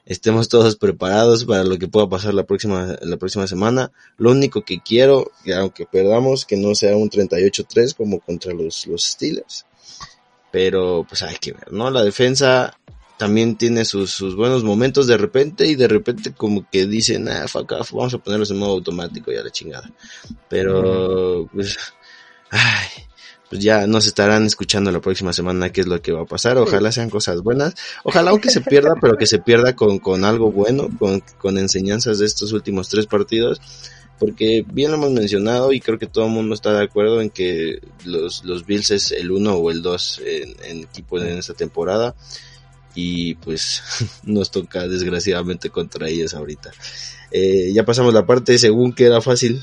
estemos 0.06 0.48
todos 0.48 0.76
preparados 0.76 1.44
para 1.44 1.64
lo 1.64 1.78
que 1.78 1.86
pueda 1.86 2.08
pasar 2.08 2.32
la 2.32 2.44
próxima, 2.44 2.96
la 3.02 3.18
próxima 3.18 3.46
semana. 3.46 3.92
Lo 4.16 4.30
único 4.30 4.62
que 4.62 4.80
quiero, 4.80 5.30
que 5.44 5.54
aunque 5.54 5.84
perdamos, 5.84 6.46
que 6.46 6.56
no 6.56 6.74
sea 6.74 6.96
un 6.96 7.10
38-3 7.10 7.94
como 7.94 8.20
contra 8.20 8.54
los, 8.54 8.86
los 8.86 9.04
Steelers. 9.04 9.66
Pero 10.50 11.04
pues 11.06 11.22
hay 11.22 11.36
que 11.36 11.52
ver, 11.52 11.72
¿no? 11.72 11.90
La 11.90 12.02
defensa 12.02 12.78
también 13.18 13.56
tiene 13.56 13.84
sus, 13.84 14.10
sus 14.10 14.34
buenos 14.34 14.64
momentos 14.64 15.06
de 15.06 15.18
repente 15.18 15.66
y 15.66 15.74
de 15.74 15.86
repente 15.88 16.32
como 16.32 16.68
que 16.70 16.86
dicen, 16.86 17.28
ah, 17.28 17.46
fuck 17.48 17.72
off, 17.72 17.92
vamos 17.92 18.14
a 18.14 18.18
ponerlos 18.18 18.50
en 18.50 18.58
modo 18.58 18.72
automático 18.72 19.30
y 19.30 19.36
a 19.36 19.42
la 19.42 19.50
chingada. 19.50 19.90
Pero 20.48 21.48
pues, 21.52 21.76
ay, 22.50 22.88
pues 23.54 23.62
ya 23.62 23.86
nos 23.86 24.04
estarán 24.08 24.46
escuchando 24.46 24.90
la 24.90 25.00
próxima 25.00 25.32
semana 25.32 25.70
qué 25.70 25.82
es 25.82 25.86
lo 25.86 26.02
que 26.02 26.10
va 26.10 26.22
a 26.22 26.26
pasar. 26.26 26.58
Ojalá 26.58 26.90
sean 26.90 27.08
cosas 27.08 27.40
buenas. 27.40 27.76
Ojalá 28.02 28.32
aunque 28.32 28.50
se 28.50 28.60
pierda, 28.60 28.94
pero 29.00 29.16
que 29.16 29.28
se 29.28 29.38
pierda 29.38 29.76
con, 29.76 30.00
con 30.00 30.24
algo 30.24 30.50
bueno, 30.50 30.88
con, 30.98 31.22
con 31.38 31.56
enseñanzas 31.56 32.18
de 32.18 32.26
estos 32.26 32.50
últimos 32.50 32.88
tres 32.88 33.06
partidos. 33.06 33.60
Porque 34.18 34.66
bien 34.66 34.90
lo 34.90 34.96
hemos 34.96 35.12
mencionado 35.12 35.72
y 35.72 35.78
creo 35.78 36.00
que 36.00 36.08
todo 36.08 36.26
el 36.26 36.32
mundo 36.32 36.52
está 36.52 36.72
de 36.72 36.82
acuerdo 36.82 37.20
en 37.20 37.30
que 37.30 37.78
los, 38.04 38.44
los 38.44 38.66
Bills 38.66 38.90
es 38.90 39.12
el 39.12 39.30
uno 39.30 39.54
o 39.54 39.70
el 39.70 39.82
dos 39.82 40.20
en, 40.26 40.56
en 40.64 40.78
equipo 40.82 41.20
en 41.20 41.38
esta 41.38 41.54
temporada. 41.54 42.16
Y 42.96 43.36
pues 43.36 43.84
nos 44.24 44.50
toca 44.50 44.88
desgraciadamente 44.88 45.70
contra 45.70 46.08
ellos 46.08 46.34
ahorita. 46.34 46.72
Eh, 47.30 47.70
ya 47.72 47.84
pasamos 47.84 48.12
la 48.12 48.26
parte 48.26 48.58
según 48.58 48.92
que 48.92 49.04
era 49.04 49.20
fácil 49.20 49.62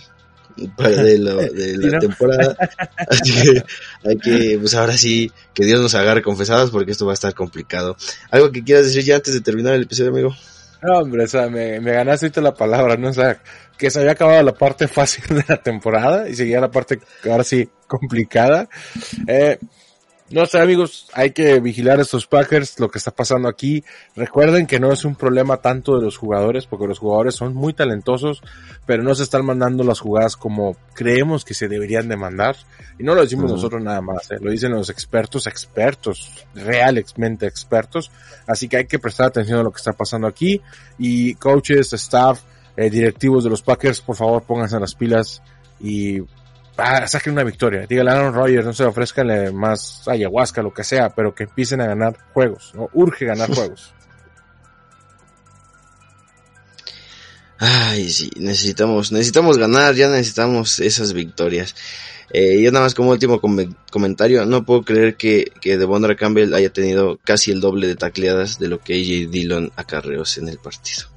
para 0.70 1.04
de, 1.04 1.18
lo, 1.18 1.36
de 1.54 1.78
la 1.78 1.90
¿Sí, 1.90 1.94
no? 1.94 2.00
temporada. 2.00 2.58
Así 3.08 3.42
que 3.42 3.64
hay 4.04 4.18
que, 4.18 4.58
pues 4.60 4.76
ahora 4.76 4.98
sí, 4.98 5.32
que 5.54 5.66
Dios 5.66 5.80
nos 5.80 5.96
agarre 5.96 6.22
confesados 6.22 6.72
porque 6.72 6.92
esto 6.92 7.06
va 7.06 7.14
a 7.14 7.16
estar 7.16 7.34
complicado. 7.34 7.96
¿Algo 8.30 8.52
que 8.52 8.64
quieras 8.64 8.86
decir 8.86 9.04
ya 9.04 9.16
antes 9.16 9.34
de 9.34 9.42
terminar 9.42 9.74
el 9.74 9.84
episodio, 9.84 10.12
amigo? 10.12 10.36
No, 10.82 11.00
hombre, 11.00 11.26
o 11.26 11.28
sea, 11.28 11.48
me, 11.48 11.80
me 11.80 11.92
ganaste 11.92 12.26
ahorita 12.26 12.42
la 12.42 12.54
palabra, 12.56 12.98
¿no? 12.98 13.10
O 13.10 13.14
sea, 13.14 13.40
que 13.78 13.92
se 13.92 14.00
había 14.00 14.12
acabado 14.12 14.42
la 14.44 14.54
parte 14.54 14.88
fácil 14.88 15.24
de 15.36 15.44
la 15.48 15.58
temporada 15.58 16.28
y 16.28 16.36
seguía 16.36 16.60
la 16.60 16.72
parte, 16.72 17.00
ahora 17.30 17.44
sí, 17.44 17.70
complicada. 17.88 18.68
Eh, 19.28 19.60
No 20.32 20.46
sé, 20.46 20.62
amigos, 20.62 21.08
hay 21.14 21.32
que 21.32 21.60
vigilar 21.60 22.00
a 22.00 22.04
estos 22.04 22.26
Packers, 22.26 22.80
lo 22.80 22.90
que 22.90 23.00
está 23.00 23.12
pasando 23.12 23.50
aquí. 23.50 23.84
Recuerden 24.16 24.66
que 24.66 24.80
no 24.80 24.94
es 24.94 25.04
un 25.04 25.16
problema 25.16 25.58
tanto 25.58 25.98
de 25.98 26.06
los 26.06 26.16
jugadores, 26.16 26.66
porque 26.68 26.88
los 26.88 27.00
jugadores 27.00 27.36
son 27.36 27.54
muy 27.54 27.74
talentosos, 27.74 28.42
pero 28.86 29.04
no 29.04 29.14
se 29.14 29.24
están 29.24 29.46
mandando 29.46 29.84
las 29.84 30.00
jugadas 30.00 30.38
como 30.38 30.78
creemos 30.94 31.44
que 31.44 31.54
se 31.54 31.68
deberían 31.68 32.08
de 32.08 32.16
mandar. 32.16 32.56
Y 32.98 33.04
no 33.04 33.14
lo 33.14 33.24
decimos 33.24 33.52
nosotros 33.52 33.84
nada 33.84 34.00
más, 34.00 34.32
¿eh? 34.32 34.38
lo 34.40 34.52
dicen 34.52 34.72
los 34.72 34.90
expertos, 34.90 35.48
expertos, 35.48 36.46
realmente 36.56 37.46
expertos. 37.46 38.10
Así 38.48 38.70
que 38.70 38.78
hay 38.78 38.86
que 38.86 39.00
prestar 39.00 39.28
atención 39.28 39.60
a 39.60 39.64
lo 39.64 39.72
que 39.72 39.80
está 39.80 39.92
pasando 39.92 40.28
aquí. 40.28 40.62
Y 40.98 41.36
coaches, 41.36 41.92
staff, 41.92 42.42
eh, 42.78 42.90
directivos 42.90 43.44
de 43.44 43.50
los 43.50 43.62
Packers, 43.62 44.00
por 44.00 44.16
favor, 44.16 44.44
pónganse 44.44 44.80
las 44.80 44.96
pilas 44.96 45.42
y 45.82 46.22
ah, 46.82 47.08
saquen 47.08 47.34
una 47.34 47.44
victoria. 47.44 47.86
Díganle 47.88 48.12
a 48.12 48.16
Aaron 48.16 48.34
Rodgers, 48.34 48.66
no 48.66 48.74
se 48.74 48.84
ofrezcanle 48.84 49.52
más 49.52 50.08
ayahuasca, 50.08 50.62
lo 50.62 50.74
que 50.74 50.84
sea, 50.84 51.10
pero 51.10 51.34
que 51.34 51.44
empiecen 51.44 51.82
a 51.82 51.88
ganar 51.88 52.18
juegos. 52.34 52.74
¿no? 52.76 52.90
Urge 52.94 53.26
ganar 53.26 53.50
juegos. 53.56 53.94
Ay, 57.64 58.10
sí, 58.10 58.32
necesitamos, 58.38 59.12
necesitamos 59.12 59.60
ganar, 59.60 59.94
ya 59.94 60.10
necesitamos 60.10 60.80
esas 60.80 61.14
victorias. 61.14 61.76
Eh, 62.34 62.60
yo 62.62 62.72
nada 62.72 62.86
más 62.86 62.96
como 62.96 63.12
último 63.12 63.40
com 63.40 63.56
comentario, 63.92 64.46
no 64.46 64.66
puedo 64.66 64.84
creer 64.84 65.16
que, 65.16 65.52
que 65.62 65.78
Devondra 65.78 66.16
Campbell 66.16 66.56
haya 66.56 66.72
tenido 66.72 67.20
casi 67.24 67.52
el 67.52 67.60
doble 67.60 67.86
de 67.88 67.96
tacleadas 67.96 68.58
de 68.58 68.68
lo 68.68 68.80
que 68.80 68.94
AJ 68.94 69.30
Dillon 69.30 69.72
acarreos 69.76 70.40
en 70.40 70.48
el 70.48 70.58
partido. 70.58 71.08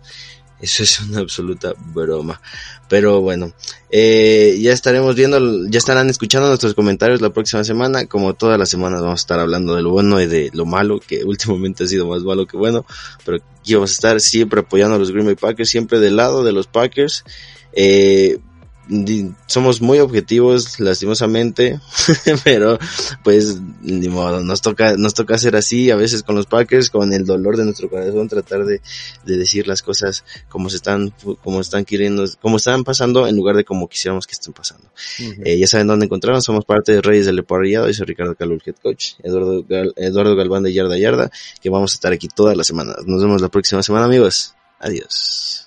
Eso 0.65 0.83
es 0.83 0.99
una 1.01 1.21
absoluta 1.21 1.75
broma. 1.93 2.41
Pero 2.89 3.21
bueno, 3.21 3.53
eh, 3.91 4.57
ya 4.63 4.73
estaremos 4.73 5.15
viendo, 5.15 5.69
ya 5.69 5.77
estarán 5.77 6.09
escuchando 6.09 6.49
nuestros 6.49 6.73
comentarios 6.73 7.21
la 7.21 7.35
próxima 7.35 7.63
semana. 7.65 8.07
Como 8.07 8.33
todas 8.33 8.59
las 8.59 8.71
semanas 8.71 9.03
vamos 9.03 9.21
a 9.21 9.25
estar 9.25 9.41
hablando 9.41 9.75
de 9.75 9.83
lo 9.83 9.91
bueno 9.91 10.23
y 10.23 10.27
de 10.27 10.51
lo 10.55 10.65
malo, 10.65 11.01
que 11.01 11.23
últimamente 11.27 11.85
ha 11.85 11.87
sido 11.87 12.07
más 12.07 12.23
malo 12.23 12.47
que 12.47 12.57
bueno. 12.57 12.87
Pero 13.27 13.43
aquí 13.61 13.75
vamos 13.75 13.91
a 13.91 13.93
estar 13.93 14.21
siempre 14.23 14.61
apoyando 14.61 14.97
a 14.97 14.99
los 14.99 15.11
Green 15.11 15.27
Bay 15.27 15.35
Packers, 15.35 15.69
siempre 15.69 16.01
del 16.01 16.17
lado 16.17 16.45
de 16.45 16.53
los 16.53 16.67
Packers. 16.67 17.25
Eh, 17.75 18.39
somos 19.47 19.81
muy 19.81 19.99
objetivos 19.99 20.79
lastimosamente 20.79 21.81
pero 22.45 22.79
pues 23.23 23.59
ni 23.81 24.09
modo 24.09 24.41
nos 24.41 24.61
toca 24.61 24.97
nos 24.97 25.15
toca 25.15 25.37
hacer 25.37 25.57
así 25.57 25.91
a 25.91 25.97
veces 25.97 26.23
con 26.23 26.35
los 26.35 26.47
Packers 26.47 26.91
con 26.91 27.13
el 27.13 27.25
dolor 27.25 27.57
de 27.57 27.65
nuestro 27.65 27.89
corazón 27.89 28.29
tratar 28.29 28.65
de, 28.65 28.83
de 29.25 29.37
decir 29.37 29.67
las 29.67 29.83
cosas 29.83 30.25
como 30.49 30.69
se 30.69 30.77
están 30.77 31.13
como 31.43 31.61
están 31.61 31.85
queriendo 31.85 32.25
como 32.41 32.59
están 32.59 32.85
pasando 32.85 33.27
en 33.27 33.37
lugar 33.37 33.57
de 33.57 33.65
como 33.65 33.89
quisiéramos 33.89 34.27
que 34.27 34.33
estén 34.33 34.53
pasando. 34.53 34.85
Uh 35.19 35.23
-huh. 35.23 35.43
eh, 35.45 35.59
ya 35.59 35.67
saben 35.67 35.87
dónde 35.87 36.07
encontrarnos 36.07 36.45
somos 36.45 36.65
parte 36.65 36.93
de 36.93 37.03
Reyes 37.03 37.27
del 37.27 37.39
Eparrillado 37.39 37.89
y 37.89 37.95
soy 37.95 38.07
Ricardo 38.07 38.35
Calul 38.35 38.63
head 38.65 38.77
coach 38.83 39.15
Eduardo 39.23 39.65
Gal, 39.67 39.93
Eduardo 39.97 40.37
Galván 40.37 40.63
de 40.63 40.73
Yarda 40.73 40.99
Yarda 40.99 41.31
que 41.61 41.71
vamos 41.71 41.93
a 41.93 41.95
estar 41.95 42.13
aquí 42.13 42.29
toda 42.29 42.55
la 42.55 42.65
semana. 42.65 42.95
Nos 43.07 43.23
vemos 43.23 43.41
la 43.41 43.49
próxima 43.49 43.83
semana 43.83 44.05
amigos. 44.05 44.55
Adiós 44.79 45.64